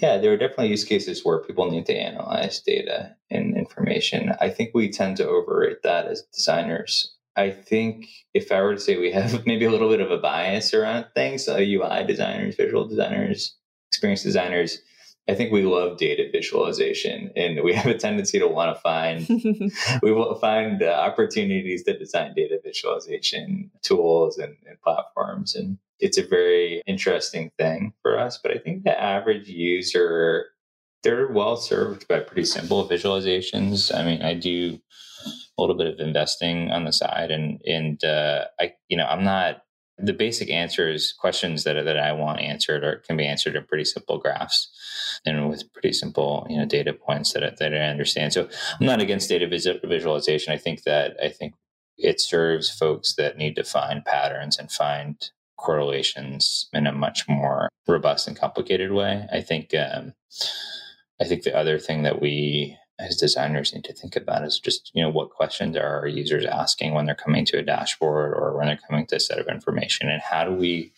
Yeah 0.00 0.18
there 0.18 0.32
are 0.32 0.36
definitely 0.36 0.68
use 0.68 0.84
cases 0.84 1.24
where 1.24 1.42
people 1.42 1.70
need 1.70 1.86
to 1.86 1.94
analyze 1.94 2.60
data 2.60 3.14
and 3.30 3.56
information. 3.56 4.32
I 4.40 4.48
think 4.48 4.70
we 4.74 4.90
tend 4.90 5.16
to 5.18 5.28
overrate 5.28 5.82
that 5.82 6.06
as 6.06 6.22
designers. 6.34 7.14
I 7.36 7.50
think 7.50 8.06
if 8.34 8.50
I 8.50 8.60
were 8.60 8.74
to 8.74 8.80
say 8.80 8.96
we 8.96 9.12
have 9.12 9.46
maybe 9.46 9.64
a 9.64 9.70
little 9.70 9.88
bit 9.88 10.00
of 10.00 10.10
a 10.10 10.18
bias 10.18 10.74
around 10.74 11.06
things, 11.14 11.48
uh, 11.48 11.56
so 11.56 11.58
UI 11.58 12.04
designers, 12.06 12.56
visual 12.56 12.86
designers, 12.86 13.56
experience 13.90 14.22
designers, 14.22 14.78
I 15.28 15.34
think 15.34 15.52
we 15.52 15.62
love 15.62 15.98
data 15.98 16.28
visualization 16.32 17.30
and 17.36 17.62
we 17.62 17.74
have 17.74 17.86
a 17.86 17.98
tendency 17.98 18.38
to 18.38 18.48
want 18.48 18.74
to 18.74 18.80
find, 18.80 19.26
we 20.02 20.12
will 20.12 20.34
find 20.36 20.82
uh, 20.82 20.86
opportunities 20.86 21.84
to 21.84 21.98
design 21.98 22.32
data 22.34 22.58
visualization 22.64 23.70
tools 23.82 24.38
and, 24.38 24.56
and 24.66 24.80
platforms. 24.80 25.54
And 25.54 25.78
it's 26.00 26.16
a 26.16 26.26
very 26.26 26.82
interesting 26.86 27.50
thing 27.58 27.92
for 28.02 28.18
us. 28.18 28.38
But 28.38 28.52
I 28.52 28.58
think 28.58 28.84
the 28.84 28.98
average 28.98 29.48
user, 29.48 30.46
they're 31.02 31.28
well 31.28 31.56
served 31.56 32.08
by 32.08 32.20
pretty 32.20 32.44
simple 32.44 32.88
visualizations. 32.88 33.94
I 33.94 34.04
mean, 34.04 34.22
I 34.22 34.34
do 34.34 34.78
a 35.58 35.60
little 35.60 35.76
bit 35.76 35.88
of 35.88 36.00
investing 36.00 36.70
on 36.70 36.84
the 36.84 36.92
side, 36.92 37.30
and 37.30 37.60
and 37.66 38.02
uh, 38.04 38.44
I 38.60 38.74
you 38.88 38.96
know 38.96 39.06
I'm 39.06 39.24
not 39.24 39.62
the 39.98 40.12
basic 40.12 40.50
answers 40.50 41.12
questions 41.12 41.64
that 41.64 41.82
that 41.84 41.98
I 41.98 42.12
want 42.12 42.40
answered 42.40 42.84
or 42.84 42.96
can 43.06 43.16
be 43.16 43.26
answered 43.26 43.56
in 43.56 43.64
pretty 43.64 43.84
simple 43.84 44.18
graphs 44.18 44.68
and 45.26 45.48
with 45.48 45.72
pretty 45.72 45.92
simple 45.92 46.46
you 46.48 46.56
know 46.56 46.66
data 46.66 46.92
points 46.92 47.32
that 47.32 47.58
that 47.58 47.74
I 47.74 47.78
understand. 47.78 48.32
So 48.32 48.48
I'm 48.80 48.86
not 48.86 49.00
against 49.00 49.28
data 49.28 49.46
visualization. 49.48 50.52
I 50.52 50.58
think 50.58 50.84
that 50.84 51.16
I 51.22 51.28
think 51.28 51.54
it 51.96 52.20
serves 52.20 52.70
folks 52.70 53.14
that 53.14 53.36
need 53.36 53.56
to 53.56 53.64
find 53.64 54.04
patterns 54.04 54.56
and 54.58 54.70
find 54.70 55.30
correlations 55.56 56.68
in 56.72 56.86
a 56.86 56.92
much 56.92 57.28
more 57.28 57.68
robust 57.88 58.28
and 58.28 58.38
complicated 58.38 58.92
way. 58.92 59.26
I 59.32 59.40
think 59.40 59.74
um, 59.74 60.14
I 61.20 61.24
think 61.24 61.42
the 61.42 61.56
other 61.56 61.78
thing 61.78 62.04
that 62.04 62.20
we 62.20 62.76
as 62.98 63.16
designers 63.16 63.72
need 63.72 63.84
to 63.84 63.92
think 63.92 64.16
about 64.16 64.44
is 64.44 64.58
just 64.58 64.90
you 64.94 65.02
know 65.02 65.10
what 65.10 65.30
questions 65.30 65.76
are 65.76 66.00
our 66.00 66.06
users 66.06 66.44
asking 66.44 66.94
when 66.94 67.06
they're 67.06 67.14
coming 67.14 67.44
to 67.46 67.58
a 67.58 67.62
dashboard 67.62 68.32
or 68.34 68.56
when 68.56 68.66
they're 68.66 68.80
coming 68.88 69.06
to 69.06 69.16
a 69.16 69.20
set 69.20 69.38
of 69.38 69.48
information 69.48 70.08
and 70.08 70.20
how 70.22 70.44
do 70.44 70.52
we 70.52 70.92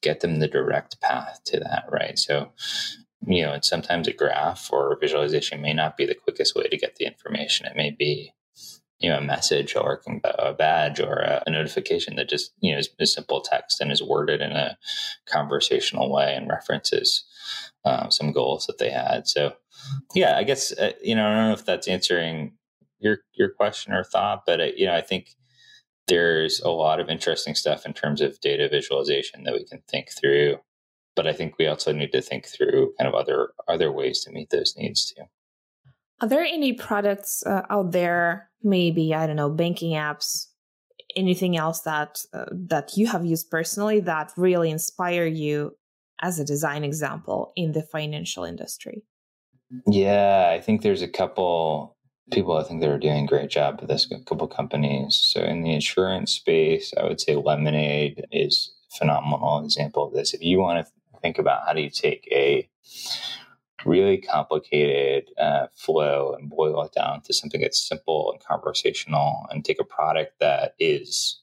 get 0.00 0.20
them 0.20 0.38
the 0.38 0.48
direct 0.48 1.00
path 1.00 1.40
to 1.44 1.58
that 1.60 1.84
right? 1.90 2.18
So 2.18 2.52
you 3.26 3.42
know 3.42 3.58
sometimes 3.60 4.08
a 4.08 4.12
graph 4.12 4.70
or 4.72 4.92
a 4.92 4.98
visualization 4.98 5.60
may 5.60 5.72
not 5.72 5.96
be 5.96 6.06
the 6.06 6.14
quickest 6.14 6.54
way 6.54 6.64
to 6.64 6.76
get 6.76 6.96
the 6.96 7.06
information. 7.06 7.66
It 7.66 7.76
may 7.76 7.90
be 7.90 8.32
you 8.98 9.10
know 9.10 9.18
a 9.18 9.22
message 9.22 9.76
or 9.76 10.00
a 10.24 10.54
badge 10.54 11.00
or 11.00 11.16
a, 11.18 11.42
notification 11.50 12.16
that 12.16 12.30
just 12.30 12.52
you 12.60 12.72
know 12.72 12.78
is, 12.78 12.88
is 12.98 13.12
simple 13.12 13.42
text 13.42 13.80
and 13.80 13.92
is 13.92 14.02
worded 14.02 14.40
in 14.40 14.52
a 14.52 14.78
conversational 15.26 16.10
way 16.10 16.34
and 16.34 16.48
references 16.48 17.24
um, 17.84 18.10
some 18.10 18.32
goals 18.32 18.66
that 18.66 18.78
they 18.78 18.90
had. 18.90 19.26
So 19.26 19.54
yeah, 20.14 20.36
I 20.36 20.44
guess 20.44 20.72
uh, 20.72 20.92
you 21.02 21.14
know 21.14 21.26
I 21.26 21.34
don't 21.34 21.48
know 21.48 21.52
if 21.54 21.64
that's 21.64 21.88
answering 21.88 22.52
your 22.98 23.18
your 23.34 23.50
question 23.50 23.92
or 23.92 24.04
thought, 24.04 24.44
but 24.46 24.60
uh, 24.60 24.68
you 24.76 24.86
know 24.86 24.94
I 24.94 25.00
think 25.00 25.30
there's 26.08 26.60
a 26.60 26.70
lot 26.70 27.00
of 27.00 27.08
interesting 27.08 27.54
stuff 27.54 27.86
in 27.86 27.92
terms 27.92 28.20
of 28.20 28.40
data 28.40 28.68
visualization 28.68 29.44
that 29.44 29.54
we 29.54 29.64
can 29.64 29.82
think 29.88 30.10
through. 30.10 30.56
But 31.14 31.26
I 31.26 31.32
think 31.32 31.54
we 31.58 31.66
also 31.66 31.92
need 31.92 32.12
to 32.12 32.22
think 32.22 32.46
through 32.46 32.94
kind 32.98 33.08
of 33.08 33.14
other 33.14 33.52
other 33.68 33.92
ways 33.92 34.24
to 34.24 34.30
meet 34.30 34.50
those 34.50 34.74
needs 34.76 35.12
too. 35.12 35.24
Are 36.20 36.28
there 36.28 36.44
any 36.44 36.72
products 36.72 37.42
uh, 37.44 37.62
out 37.68 37.92
there? 37.92 38.48
Maybe 38.62 39.14
I 39.14 39.26
don't 39.26 39.36
know 39.36 39.50
banking 39.50 39.92
apps, 39.92 40.46
anything 41.16 41.56
else 41.56 41.80
that 41.80 42.24
uh, 42.32 42.46
that 42.50 42.96
you 42.96 43.08
have 43.08 43.26
used 43.26 43.50
personally 43.50 44.00
that 44.00 44.32
really 44.36 44.70
inspire 44.70 45.26
you 45.26 45.76
as 46.22 46.38
a 46.38 46.44
design 46.44 46.84
example 46.84 47.52
in 47.56 47.72
the 47.72 47.82
financial 47.82 48.44
industry? 48.44 49.02
Yeah, 49.86 50.50
I 50.52 50.60
think 50.60 50.82
there's 50.82 51.02
a 51.02 51.08
couple 51.08 51.96
people 52.30 52.56
I 52.56 52.64
think 52.64 52.80
that 52.80 52.90
are 52.90 52.98
doing 52.98 53.24
a 53.24 53.28
great 53.28 53.50
job 53.50 53.80
with 53.80 53.88
this, 53.88 54.10
a 54.10 54.20
couple 54.24 54.46
companies. 54.48 55.14
So 55.14 55.42
in 55.42 55.62
the 55.62 55.72
insurance 55.72 56.32
space, 56.32 56.92
I 56.98 57.04
would 57.04 57.20
say 57.20 57.36
Lemonade 57.36 58.24
is 58.32 58.72
a 58.92 58.98
phenomenal 58.98 59.64
example 59.64 60.06
of 60.06 60.14
this. 60.14 60.34
If 60.34 60.42
you 60.42 60.58
want 60.58 60.86
to 60.86 60.92
think 61.20 61.38
about 61.38 61.66
how 61.66 61.72
do 61.72 61.80
you 61.80 61.90
take 61.90 62.28
a 62.32 62.68
really 63.84 64.18
complicated 64.18 65.28
uh, 65.38 65.66
flow 65.74 66.34
and 66.38 66.48
boil 66.48 66.82
it 66.82 66.92
down 66.92 67.20
to 67.22 67.34
something 67.34 67.60
that's 67.60 67.86
simple 67.86 68.32
and 68.32 68.44
conversational 68.44 69.46
and 69.50 69.64
take 69.64 69.80
a 69.80 69.84
product 69.84 70.38
that 70.40 70.74
is 70.78 71.41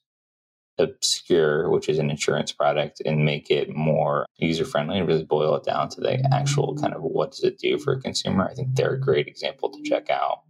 obscure, 0.80 1.70
which 1.70 1.90
is 1.90 2.00
an 2.00 2.10
insurance 2.10 2.52
product, 2.52 3.02
and 3.06 3.26
make 3.26 3.50
it 3.50 3.76
more 3.76 4.26
user 4.38 4.66
friendly 4.66 4.98
and 4.98 5.08
really 5.08 5.24
boil 5.24 5.56
it 5.56 5.64
down 5.64 5.90
to 5.90 6.02
the 6.02 6.20
actual 6.34 6.76
kind 6.78 6.94
of 6.94 7.02
what 7.02 7.32
does 7.32 7.44
it 7.44 7.60
do 7.60 7.78
for 7.78 7.94
a 7.94 8.02
consumer. 8.02 8.48
I 8.50 8.54
think 8.54 8.76
they're 8.76 8.94
a 8.94 9.00
great 9.00 9.28
example 9.28 9.70
to 9.70 9.84
check 9.84 10.10
out. 10.10 10.42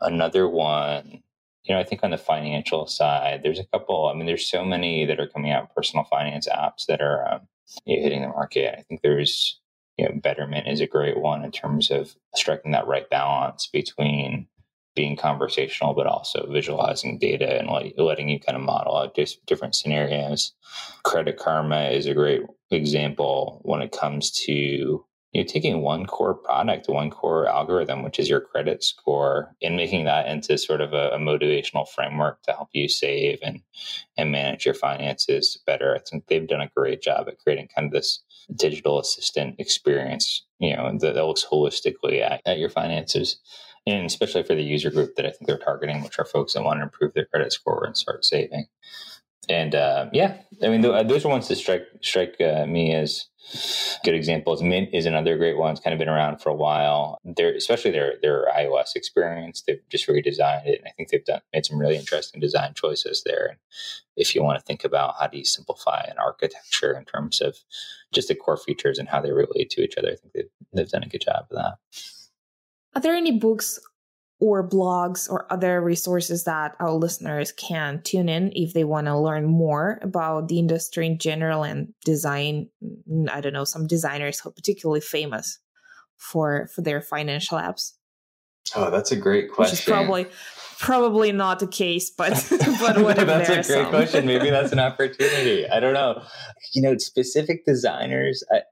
Another 0.00 0.48
one, 0.48 1.22
you 1.64 1.74
know, 1.74 1.80
I 1.80 1.84
think 1.84 2.02
on 2.02 2.10
the 2.10 2.18
financial 2.18 2.86
side, 2.86 3.40
there's 3.42 3.58
a 3.58 3.66
couple. 3.72 4.06
I 4.06 4.14
mean, 4.14 4.26
there's 4.26 4.48
so 4.48 4.64
many 4.64 5.04
that 5.06 5.20
are 5.20 5.28
coming 5.28 5.52
out 5.52 5.74
personal 5.74 6.04
finance 6.04 6.48
apps 6.48 6.86
that 6.86 7.00
are 7.00 7.34
um, 7.34 7.40
you 7.84 7.96
know, 7.96 8.02
hitting 8.02 8.22
the 8.22 8.28
market. 8.28 8.74
I 8.78 8.82
think 8.82 9.02
there's 9.02 9.60
you 9.98 10.08
know, 10.08 10.14
Betterment 10.20 10.68
is 10.68 10.80
a 10.80 10.86
great 10.86 11.18
one 11.18 11.44
in 11.44 11.52
terms 11.52 11.90
of 11.90 12.16
striking 12.34 12.72
that 12.72 12.86
right 12.86 13.08
balance 13.10 13.68
between 13.72 14.46
being 14.94 15.16
conversational, 15.16 15.94
but 15.94 16.06
also 16.06 16.46
visualizing 16.50 17.18
data 17.18 17.58
and 17.58 17.68
like 17.68 17.94
letting 17.96 18.28
you 18.28 18.38
kind 18.38 18.56
of 18.56 18.62
model 18.62 18.96
out 18.96 19.16
just 19.16 19.44
different 19.46 19.74
scenarios. 19.74 20.52
Credit 21.04 21.36
Karma 21.36 21.84
is 21.84 22.06
a 22.06 22.14
great 22.14 22.42
example 22.70 23.60
when 23.64 23.82
it 23.82 23.92
comes 23.92 24.30
to 24.30 25.04
you 25.32 25.40
know, 25.40 25.46
taking 25.46 25.80
one 25.80 26.04
core 26.06 26.34
product, 26.34 26.88
one 26.88 27.10
core 27.10 27.46
algorithm, 27.46 28.02
which 28.02 28.18
is 28.18 28.28
your 28.28 28.40
credit 28.40 28.84
score, 28.84 29.54
and 29.62 29.76
making 29.76 30.04
that 30.04 30.28
into 30.28 30.58
sort 30.58 30.82
of 30.82 30.92
a, 30.92 31.10
a, 31.10 31.18
motivational 31.18 31.88
framework 31.88 32.42
to 32.42 32.52
help 32.52 32.68
you 32.72 32.86
save 32.86 33.38
and 33.42 33.60
and 34.18 34.30
manage 34.30 34.66
your 34.66 34.74
finances 34.74 35.58
better. 35.66 35.94
I 35.94 36.00
think 36.00 36.26
they've 36.26 36.46
done 36.46 36.60
a 36.60 36.70
great 36.76 37.00
job 37.00 37.28
at 37.28 37.38
creating 37.38 37.68
kind 37.74 37.86
of 37.86 37.92
this 37.92 38.22
digital 38.54 39.00
assistant 39.00 39.56
experience, 39.58 40.44
you 40.58 40.76
know, 40.76 40.98
that, 40.98 41.14
that 41.14 41.24
looks 41.24 41.46
holistically 41.50 42.20
at, 42.20 42.42
at 42.44 42.58
your 42.58 42.70
finances 42.70 43.40
and 43.86 44.06
especially 44.06 44.42
for 44.42 44.54
the 44.54 44.62
user 44.62 44.90
group 44.90 45.16
that 45.16 45.26
I 45.26 45.30
think 45.30 45.46
they're 45.46 45.58
targeting, 45.58 46.02
which 46.02 46.18
are 46.18 46.24
folks 46.24 46.54
that 46.54 46.62
want 46.62 46.78
to 46.78 46.84
improve 46.84 47.14
their 47.14 47.26
credit 47.26 47.52
score 47.52 47.84
and 47.84 47.96
start 47.96 48.24
saving. 48.24 48.66
And 49.48 49.74
uh, 49.74 50.08
yeah, 50.12 50.36
I 50.62 50.68
mean, 50.68 50.82
th- 50.82 51.08
those 51.08 51.24
are 51.24 51.28
ones 51.28 51.48
that 51.48 51.56
strike 51.56 51.86
strike 52.00 52.40
uh, 52.40 52.64
me 52.66 52.94
as 52.94 53.26
good 54.04 54.14
examples. 54.14 54.62
Mint 54.62 54.90
is 54.92 55.04
another 55.04 55.36
great 55.36 55.58
one. 55.58 55.72
It's 55.72 55.80
kind 55.80 55.92
of 55.92 55.98
been 55.98 56.08
around 56.08 56.38
for 56.38 56.50
a 56.50 56.54
while. 56.54 57.18
They're, 57.24 57.54
especially 57.54 57.90
their 57.90 58.14
their 58.22 58.46
iOS 58.56 58.94
experience, 58.94 59.62
they've 59.66 59.82
just 59.90 60.06
redesigned 60.06 60.66
it, 60.66 60.78
and 60.78 60.86
I 60.86 60.92
think 60.96 61.08
they've 61.08 61.24
done 61.24 61.40
made 61.52 61.66
some 61.66 61.78
really 61.78 61.96
interesting 61.96 62.40
design 62.40 62.74
choices 62.74 63.22
there. 63.26 63.46
And 63.46 63.58
if 64.16 64.34
you 64.34 64.44
want 64.44 64.60
to 64.60 64.64
think 64.64 64.84
about 64.84 65.16
how 65.18 65.26
do 65.26 65.38
you 65.38 65.44
simplify 65.44 66.04
an 66.08 66.18
architecture 66.18 66.96
in 66.96 67.04
terms 67.04 67.40
of 67.40 67.56
just 68.12 68.28
the 68.28 68.36
core 68.36 68.56
features 68.56 68.98
and 68.98 69.08
how 69.08 69.20
they 69.20 69.32
relate 69.32 69.70
to 69.70 69.82
each 69.82 69.96
other, 69.96 70.12
I 70.12 70.16
think 70.16 70.34
they've, 70.34 70.50
they've 70.72 70.88
done 70.88 71.02
a 71.02 71.08
good 71.08 71.22
job 71.22 71.46
of 71.50 71.56
that. 71.56 71.74
Are 72.94 73.00
there 73.00 73.14
any 73.14 73.38
books 73.38 73.78
or 74.40 74.68
blogs 74.68 75.30
or 75.30 75.50
other 75.52 75.80
resources 75.80 76.44
that 76.44 76.74
our 76.80 76.92
listeners 76.92 77.52
can 77.52 78.02
tune 78.02 78.28
in 78.28 78.52
if 78.54 78.74
they 78.74 78.84
want 78.84 79.06
to 79.06 79.16
learn 79.16 79.46
more 79.46 79.98
about 80.02 80.48
the 80.48 80.58
industry 80.58 81.06
in 81.06 81.18
general 81.18 81.62
and 81.62 81.94
design? 82.04 82.68
Mm, 83.08 83.30
I 83.30 83.40
don't 83.40 83.52
know, 83.52 83.64
some 83.64 83.86
designers 83.86 84.40
who 84.40 84.48
are 84.48 84.52
particularly 84.52 85.00
famous 85.00 85.58
for 86.18 86.68
for 86.74 86.82
their 86.82 87.00
financial 87.00 87.58
apps. 87.58 87.92
Oh, 88.74 88.90
that's 88.90 89.12
a 89.12 89.16
great 89.16 89.50
question. 89.50 89.72
Which 89.72 89.80
is 89.80 89.84
probably 89.84 90.26
probably 90.78 91.32
not 91.32 91.60
the 91.60 91.66
case, 91.66 92.10
but 92.10 92.32
but 92.80 93.02
what 93.02 93.16
that's 93.16 93.48
a 93.48 93.62
great 93.62 93.88
question. 93.88 94.26
Maybe 94.26 94.50
that's 94.50 94.72
an 94.72 94.78
opportunity. 94.90 95.68
I 95.68 95.80
don't 95.80 95.94
know. 95.94 96.22
You 96.74 96.82
know, 96.82 96.96
specific 96.98 97.64
designers. 97.64 98.42
I, 98.50 98.62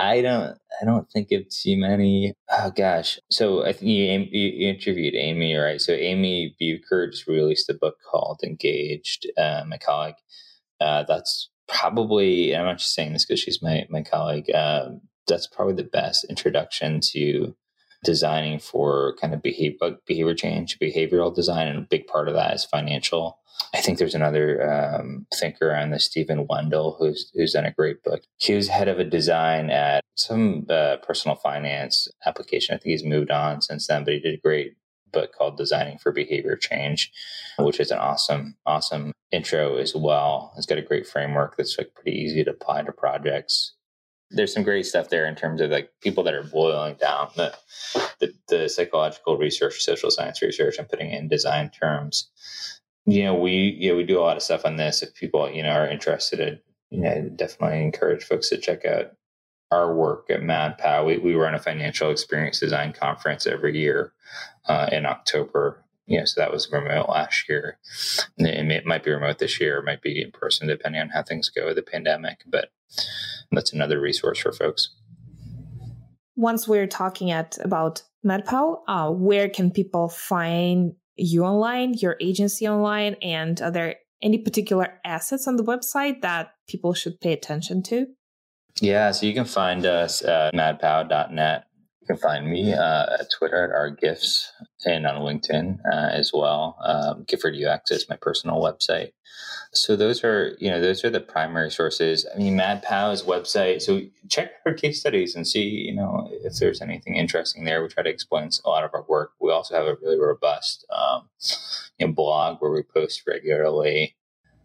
I 0.00 0.22
don't. 0.22 0.56
I 0.80 0.84
don't 0.84 1.10
think 1.10 1.30
of 1.32 1.42
too 1.48 1.76
many. 1.76 2.32
Oh 2.50 2.70
gosh. 2.74 3.18
So 3.30 3.64
I 3.64 3.72
think 3.72 3.90
you, 3.90 4.02
you 4.32 4.70
interviewed 4.70 5.14
Amy, 5.14 5.54
right? 5.54 5.80
So 5.80 5.92
Amy 5.92 6.56
Bucher 6.58 7.10
just 7.10 7.26
released 7.26 7.68
a 7.68 7.74
book 7.74 7.96
called 8.10 8.40
Engaged. 8.42 9.26
Uh, 9.36 9.62
my 9.66 9.76
colleague. 9.76 10.14
Uh, 10.80 11.04
that's 11.06 11.50
probably. 11.68 12.56
I'm 12.56 12.64
not 12.64 12.78
just 12.78 12.94
saying 12.94 13.12
this 13.12 13.26
because 13.26 13.40
she's 13.40 13.62
my 13.62 13.86
my 13.90 14.02
colleague. 14.02 14.50
Um, 14.54 15.02
that's 15.26 15.46
probably 15.46 15.74
the 15.74 15.84
best 15.84 16.24
introduction 16.30 17.00
to 17.12 17.54
designing 18.04 18.58
for 18.58 19.16
kind 19.20 19.34
of 19.34 19.42
behavior 19.42 19.96
behavior 20.06 20.34
change, 20.34 20.78
behavioral 20.78 21.34
design, 21.34 21.68
and 21.68 21.78
a 21.78 21.82
big 21.88 22.06
part 22.06 22.28
of 22.28 22.34
that 22.34 22.54
is 22.54 22.64
financial. 22.64 23.38
I 23.74 23.80
think 23.80 23.98
there's 23.98 24.14
another 24.14 24.70
um, 24.70 25.26
thinker 25.34 25.74
on 25.74 25.90
this, 25.90 26.06
Stephen 26.06 26.46
Wendel, 26.48 26.96
who's 26.98 27.30
who's 27.34 27.52
done 27.52 27.66
a 27.66 27.72
great 27.72 28.02
book. 28.02 28.22
He 28.38 28.54
was 28.54 28.68
head 28.68 28.88
of 28.88 28.98
a 28.98 29.04
design 29.04 29.70
at 29.70 30.02
some 30.16 30.66
uh, 30.68 30.96
personal 30.98 31.36
finance 31.36 32.08
application. 32.26 32.74
I 32.74 32.78
think 32.78 32.90
he's 32.92 33.04
moved 33.04 33.30
on 33.30 33.60
since 33.60 33.86
then, 33.86 34.04
but 34.04 34.14
he 34.14 34.20
did 34.20 34.34
a 34.34 34.40
great 34.40 34.76
book 35.12 35.32
called 35.36 35.56
Designing 35.56 35.98
for 35.98 36.12
Behavior 36.12 36.56
Change, 36.56 37.12
which 37.58 37.80
is 37.80 37.90
an 37.90 37.98
awesome, 37.98 38.56
awesome 38.64 39.12
intro 39.32 39.76
as 39.76 39.94
well. 39.94 40.52
It's 40.56 40.66
got 40.66 40.78
a 40.78 40.82
great 40.82 41.06
framework 41.06 41.56
that's 41.56 41.76
like 41.78 41.94
pretty 41.94 42.16
easy 42.16 42.44
to 42.44 42.50
apply 42.50 42.82
to 42.82 42.92
projects 42.92 43.74
there's 44.30 44.52
some 44.52 44.62
great 44.62 44.86
stuff 44.86 45.08
there 45.08 45.26
in 45.26 45.34
terms 45.34 45.60
of 45.60 45.70
like 45.70 45.90
people 46.00 46.22
that 46.24 46.34
are 46.34 46.44
boiling 46.44 46.94
down 46.94 47.30
the, 47.36 47.54
the, 48.20 48.32
the 48.48 48.68
psychological 48.68 49.36
research, 49.36 49.80
social 49.80 50.10
science 50.10 50.40
research, 50.40 50.78
and 50.78 50.88
putting 50.88 51.10
in 51.10 51.28
design 51.28 51.70
terms. 51.70 52.30
You 53.06 53.24
know, 53.24 53.34
we 53.34 53.76
you 53.78 53.90
know 53.90 53.96
we 53.96 54.04
do 54.04 54.18
a 54.18 54.22
lot 54.22 54.36
of 54.36 54.42
stuff 54.42 54.64
on 54.64 54.76
this. 54.76 55.02
If 55.02 55.14
people 55.14 55.50
you 55.50 55.62
know 55.62 55.70
are 55.70 55.88
interested, 55.88 56.38
in, 56.38 56.60
you 56.90 57.00
know, 57.00 57.28
definitely 57.34 57.82
encourage 57.82 58.24
folks 58.24 58.50
to 58.50 58.58
check 58.58 58.84
out 58.84 59.12
our 59.70 59.94
work 59.94 60.26
at 60.30 60.40
MadPow. 60.40 61.06
We 61.06 61.18
we 61.18 61.34
run 61.34 61.54
a 61.54 61.58
financial 61.58 62.10
experience 62.10 62.60
design 62.60 62.92
conference 62.92 63.46
every 63.46 63.78
year 63.78 64.12
uh, 64.68 64.88
in 64.92 65.06
October. 65.06 65.84
You 66.06 66.18
know, 66.18 66.24
so 66.24 66.40
that 66.40 66.52
was 66.52 66.70
remote 66.72 67.08
last 67.08 67.48
year. 67.48 67.78
It 68.36 68.84
might 68.84 69.04
be 69.04 69.12
remote 69.12 69.38
this 69.38 69.60
year. 69.60 69.78
It 69.78 69.84
might 69.84 70.02
be 70.02 70.20
in 70.22 70.32
person, 70.32 70.66
depending 70.66 71.00
on 71.00 71.10
how 71.10 71.22
things 71.22 71.50
go 71.50 71.66
with 71.66 71.76
the 71.76 71.82
pandemic. 71.82 72.42
But 72.46 72.70
that's 73.52 73.72
another 73.72 74.00
resource 74.00 74.38
for 74.38 74.52
folks. 74.52 74.94
Once 76.36 76.66
we're 76.66 76.86
talking 76.86 77.30
at 77.30 77.58
about 77.62 78.02
MadPow, 78.24 78.78
uh, 78.88 79.10
where 79.10 79.48
can 79.48 79.70
people 79.70 80.08
find 80.08 80.92
you 81.16 81.44
online, 81.44 81.94
your 81.94 82.16
agency 82.20 82.66
online, 82.66 83.16
and 83.20 83.60
are 83.60 83.70
there 83.70 83.96
any 84.22 84.38
particular 84.38 85.00
assets 85.04 85.46
on 85.46 85.56
the 85.56 85.64
website 85.64 86.20
that 86.22 86.52
people 86.68 86.94
should 86.94 87.20
pay 87.20 87.32
attention 87.32 87.82
to? 87.82 88.06
Yeah, 88.80 89.10
so 89.10 89.26
you 89.26 89.34
can 89.34 89.44
find 89.44 89.84
us 89.84 90.22
at 90.22 90.54
madpow.net. 90.54 91.64
Can 92.10 92.18
find 92.18 92.50
me 92.50 92.72
uh, 92.72 93.06
at 93.20 93.30
Twitter 93.30 93.62
at 93.62 93.70
our 93.70 93.88
gifts 93.88 94.50
and 94.84 95.06
on 95.06 95.22
LinkedIn 95.22 95.78
uh, 95.92 96.08
as 96.10 96.32
well. 96.34 96.76
Um, 96.84 97.24
Gifford 97.28 97.54
UX 97.54 97.92
is 97.92 98.08
my 98.08 98.16
personal 98.16 98.56
website. 98.56 99.12
So 99.72 99.94
those 99.94 100.24
are, 100.24 100.56
you 100.58 100.72
know, 100.72 100.80
those 100.80 101.04
are 101.04 101.10
the 101.10 101.20
primary 101.20 101.70
sources. 101.70 102.26
I 102.34 102.36
mean, 102.36 102.58
MadPow's 102.58 103.22
website. 103.22 103.80
So 103.80 104.00
check 104.28 104.50
our 104.66 104.74
case 104.74 104.98
studies 104.98 105.36
and 105.36 105.46
see, 105.46 105.62
you 105.62 105.94
know, 105.94 106.28
if 106.32 106.56
there's 106.56 106.82
anything 106.82 107.14
interesting 107.14 107.62
there. 107.62 107.80
We 107.80 107.88
try 107.88 108.02
to 108.02 108.10
explain 108.10 108.50
a 108.64 108.68
lot 108.68 108.82
of 108.82 108.90
our 108.92 109.04
work. 109.08 109.30
We 109.40 109.52
also 109.52 109.76
have 109.76 109.86
a 109.86 109.96
really 110.02 110.18
robust 110.18 110.84
um, 110.90 111.28
you 112.00 112.08
know, 112.08 112.12
blog 112.12 112.60
where 112.60 112.72
we 112.72 112.82
post 112.82 113.22
regularly. 113.24 114.16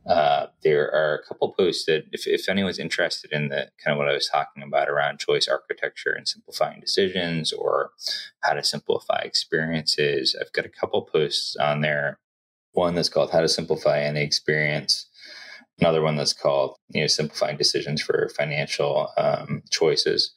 Uh, 0.08 0.48
there 0.64 0.92
are 0.94 1.16
a 1.16 1.28
couple 1.28 1.54
posts 1.54 1.86
that 1.86 2.04
if, 2.12 2.28
if 2.28 2.48
anyone's 2.48 2.78
interested 2.78 3.32
in 3.32 3.50
the 3.50 3.70
kind 3.84 3.94
of 3.94 3.98
what 3.98 4.08
I 4.08 4.14
was 4.14 4.30
talking 4.30 4.62
about 4.62 4.88
around 4.88 5.20
choice 5.20 5.48
architecture 5.48 6.12
and 6.12 6.28
simplifying 6.28 6.80
decisions 6.80 7.52
or 7.52 7.92
how 8.42 8.54
to 8.54 8.64
simplify 8.64 9.22
experiences, 9.24 10.36
I've 10.40 10.54
got 10.54 10.66
a 10.66 10.70
couple 10.70 11.02
posts 11.02 11.56
on 11.56 11.82
there 11.82 12.20
one 12.76 12.94
that's 12.94 13.10
called 13.10 13.32
How 13.32 13.42
to 13.42 13.48
Simplify 13.48 14.00
Any 14.00 14.22
Experience. 14.22 15.08
Another 15.80 16.02
one 16.02 16.16
that's 16.16 16.34
called 16.34 16.78
you 16.90 17.02
know 17.02 17.08
Simplifying 17.08 17.58
Decisions 17.58 18.02
for 18.02 18.30
Financial 18.38 19.10
um, 19.18 19.64
Choices. 19.72 20.34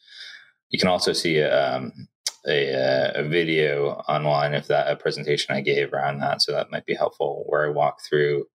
You 0.71 0.79
can 0.79 0.89
also 0.89 1.13
see 1.13 1.43
um, 1.43 2.09
a, 2.47 3.13
a, 3.15 3.29
video 3.29 4.03
online 4.09 4.55
of 4.55 4.67
that 4.67 4.91
a 4.91 4.97
presentation 4.97 5.55
I 5.55 5.61
gave 5.61 5.93
around 5.93 6.19
that, 6.19 6.43
so 6.43 6.53
that 6.53 6.71
might 6.71 6.87
be 6.87 6.95
helpful. 6.95 7.45
Where 7.47 7.67
I 7.67 7.71
walk 7.71 8.01
through 8.03 8.47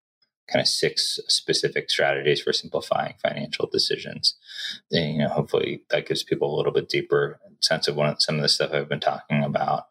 kind 0.52 0.60
of 0.60 0.68
six 0.68 1.18
specific 1.28 1.90
strategies 1.90 2.42
for 2.42 2.52
simplifying 2.52 3.14
financial 3.22 3.68
decisions. 3.72 4.36
And, 4.90 5.14
you 5.14 5.18
know, 5.18 5.28
hopefully 5.28 5.82
that 5.90 6.06
gives 6.06 6.22
people 6.22 6.54
a 6.54 6.56
little 6.56 6.72
bit 6.72 6.88
deeper 6.88 7.40
sense 7.60 7.88
of 7.88 7.96
one 7.96 8.18
some 8.20 8.36
of 8.36 8.42
the 8.42 8.48
stuff 8.48 8.72
I've 8.72 8.88
been 8.88 9.00
talking 9.00 9.42
about. 9.42 9.84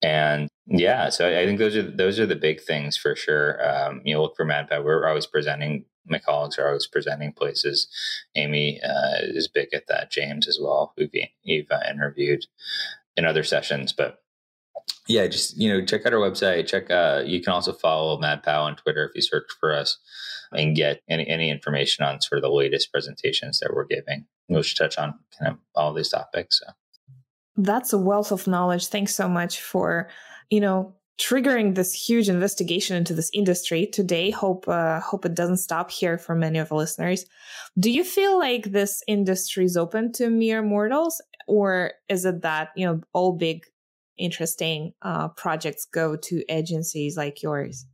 And 0.00 0.48
yeah, 0.66 1.08
so 1.08 1.28
I 1.28 1.44
think 1.44 1.58
those 1.58 1.74
are 1.76 1.82
those 1.82 2.20
are 2.20 2.26
the 2.26 2.36
big 2.36 2.60
things 2.60 2.96
for 2.96 3.16
sure. 3.16 3.58
Um, 3.68 4.00
you 4.04 4.14
know, 4.14 4.22
look 4.22 4.36
for 4.36 4.44
MadPow. 4.44 4.84
We're 4.84 5.08
always 5.08 5.26
presenting. 5.26 5.84
My 6.06 6.18
colleagues 6.18 6.58
are 6.58 6.68
always 6.68 6.86
presenting 6.86 7.32
places. 7.32 7.88
Amy 8.34 8.80
uh, 8.82 9.18
is 9.22 9.48
big 9.48 9.68
at 9.74 9.88
that. 9.88 10.10
James 10.10 10.48
as 10.48 10.58
well, 10.62 10.94
who 10.96 11.06
you've 11.42 11.70
uh, 11.70 11.80
interviewed 11.90 12.46
in 13.16 13.26
other 13.26 13.42
sessions. 13.42 13.92
But 13.92 14.22
yeah, 15.06 15.26
just 15.26 15.56
you 15.56 15.68
know, 15.68 15.84
check 15.84 16.04
out 16.06 16.12
our 16.12 16.20
website. 16.20 16.66
Check. 16.66 16.90
Uh, 16.90 17.22
you 17.24 17.40
can 17.40 17.52
also 17.52 17.72
follow 17.72 18.20
MadPow 18.20 18.60
on 18.60 18.76
Twitter 18.76 19.04
if 19.04 19.12
you 19.14 19.22
search 19.22 19.46
for 19.58 19.72
us, 19.72 19.98
and 20.52 20.76
get 20.76 21.02
any 21.08 21.26
any 21.26 21.50
information 21.50 22.04
on 22.04 22.20
sort 22.20 22.38
of 22.38 22.42
the 22.42 22.54
latest 22.54 22.92
presentations 22.92 23.60
that 23.60 23.72
we're 23.74 23.84
giving. 23.84 24.26
We'll 24.48 24.62
touch 24.62 24.98
on 24.98 25.18
kind 25.38 25.52
of 25.52 25.58
all 25.74 25.92
these 25.92 26.08
topics. 26.08 26.60
So 26.60 26.72
that's 27.56 27.92
a 27.92 27.98
wealth 27.98 28.32
of 28.32 28.46
knowledge. 28.46 28.86
Thanks 28.86 29.14
so 29.14 29.28
much 29.28 29.60
for, 29.60 30.08
you 30.48 30.60
know, 30.60 30.94
triggering 31.20 31.74
this 31.74 31.92
huge 31.92 32.28
investigation 32.28 32.96
into 32.96 33.12
this 33.12 33.30
industry 33.34 33.86
today. 33.86 34.30
Hope 34.30 34.68
uh, 34.68 35.00
hope 35.00 35.24
it 35.24 35.34
doesn't 35.34 35.56
stop 35.58 35.90
here 35.90 36.16
for 36.16 36.34
many 36.34 36.58
of 36.58 36.68
the 36.68 36.76
listeners. 36.76 37.26
Do 37.78 37.90
you 37.90 38.04
feel 38.04 38.38
like 38.38 38.64
this 38.70 39.02
industry 39.06 39.64
is 39.64 39.76
open 39.76 40.12
to 40.12 40.30
mere 40.30 40.62
mortals, 40.62 41.20
or 41.46 41.92
is 42.08 42.24
it 42.24 42.42
that 42.42 42.70
you 42.76 42.86
know 42.86 43.00
all 43.12 43.32
big, 43.32 43.64
interesting 44.18 44.92
uh, 45.02 45.28
projects 45.28 45.86
go 45.86 46.16
to 46.16 46.44
agencies 46.48 47.16
like 47.16 47.42
yours? 47.42 47.86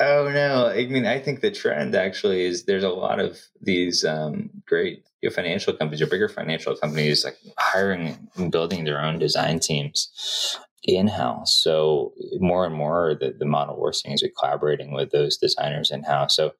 Oh 0.00 0.30
no! 0.32 0.68
I 0.68 0.86
mean, 0.86 1.06
I 1.06 1.18
think 1.18 1.40
the 1.40 1.50
trend 1.50 1.94
actually 1.94 2.44
is 2.44 2.64
there's 2.64 2.84
a 2.84 2.88
lot 2.88 3.18
of 3.18 3.38
these 3.60 4.04
um, 4.04 4.50
great 4.66 5.04
your 5.22 5.32
financial 5.32 5.72
companies 5.72 5.98
your 5.98 6.08
bigger 6.08 6.28
financial 6.28 6.76
companies 6.76 7.24
like 7.24 7.36
hiring 7.58 8.28
and 8.36 8.52
building 8.52 8.84
their 8.84 9.00
own 9.00 9.18
design 9.18 9.58
teams 9.58 10.56
in 10.84 11.08
house. 11.08 11.60
So 11.62 12.12
more 12.38 12.64
and 12.64 12.74
more, 12.74 13.16
the, 13.18 13.34
the 13.36 13.44
model 13.44 13.78
we're 13.78 13.92
seeing 13.92 14.14
is 14.14 14.22
we're 14.22 14.30
collaborating 14.38 14.92
with 14.92 15.10
those 15.10 15.36
designers 15.36 15.90
in 15.90 16.04
house. 16.04 16.36
So 16.36 16.52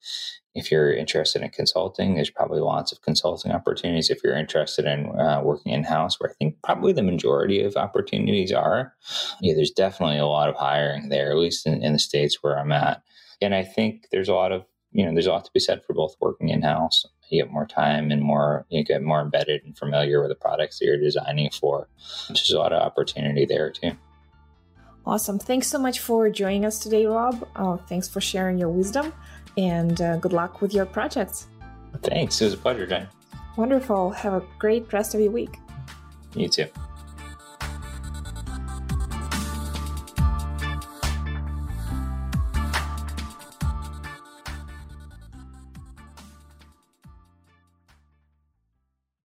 if 0.58 0.70
you're 0.70 0.92
interested 0.92 1.42
in 1.42 1.50
consulting, 1.50 2.14
there's 2.14 2.30
probably 2.30 2.60
lots 2.60 2.92
of 2.92 3.02
consulting 3.02 3.52
opportunities. 3.52 4.10
If 4.10 4.20
you're 4.22 4.36
interested 4.36 4.84
in 4.84 5.06
uh, 5.18 5.40
working 5.42 5.72
in 5.72 5.84
house, 5.84 6.18
where 6.18 6.30
I 6.30 6.34
think 6.34 6.56
probably 6.62 6.92
the 6.92 7.02
majority 7.02 7.62
of 7.62 7.76
opportunities 7.76 8.52
are, 8.52 8.94
yeah, 9.40 9.54
there's 9.54 9.70
definitely 9.70 10.18
a 10.18 10.26
lot 10.26 10.48
of 10.48 10.56
hiring 10.56 11.08
there, 11.08 11.30
at 11.30 11.38
least 11.38 11.66
in, 11.66 11.82
in 11.82 11.92
the 11.92 11.98
states 11.98 12.42
where 12.42 12.58
I'm 12.58 12.72
at. 12.72 13.02
And 13.40 13.54
I 13.54 13.62
think 13.64 14.08
there's 14.10 14.28
a 14.28 14.34
lot 14.34 14.52
of 14.52 14.64
you 14.92 15.04
know, 15.04 15.12
there's 15.12 15.26
a 15.26 15.32
lot 15.32 15.44
to 15.44 15.50
be 15.52 15.60
said 15.60 15.82
for 15.84 15.92
both 15.92 16.16
working 16.20 16.48
in 16.48 16.62
house. 16.62 17.04
You 17.30 17.42
get 17.42 17.52
more 17.52 17.66
time 17.66 18.10
and 18.10 18.22
more, 18.22 18.66
you 18.70 18.82
get 18.82 19.02
more 19.02 19.20
embedded 19.20 19.62
and 19.64 19.76
familiar 19.76 20.20
with 20.20 20.30
the 20.30 20.34
products 20.34 20.78
that 20.78 20.86
you're 20.86 20.98
designing 20.98 21.50
for. 21.50 21.88
There's 22.28 22.50
a 22.50 22.58
lot 22.58 22.72
of 22.72 22.80
opportunity 22.80 23.44
there 23.44 23.70
too. 23.70 23.92
Awesome. 25.08 25.38
Thanks 25.38 25.66
so 25.66 25.78
much 25.78 26.00
for 26.00 26.28
joining 26.28 26.66
us 26.66 26.78
today, 26.78 27.06
Rob. 27.06 27.48
Oh, 27.56 27.78
thanks 27.88 28.06
for 28.06 28.20
sharing 28.20 28.58
your 28.58 28.68
wisdom 28.68 29.10
and 29.56 29.98
uh, 30.02 30.18
good 30.18 30.34
luck 30.34 30.60
with 30.60 30.74
your 30.74 30.84
projects. 30.84 31.46
Thanks. 32.02 32.38
It 32.42 32.44
was 32.44 32.52
a 32.52 32.58
pleasure, 32.58 32.86
Jen. 32.86 33.08
Wonderful. 33.56 34.10
Have 34.10 34.34
a 34.34 34.42
great 34.58 34.92
rest 34.92 35.14
of 35.14 35.22
your 35.22 35.30
week. 35.30 35.56
You 36.36 36.46
too. 36.46 36.66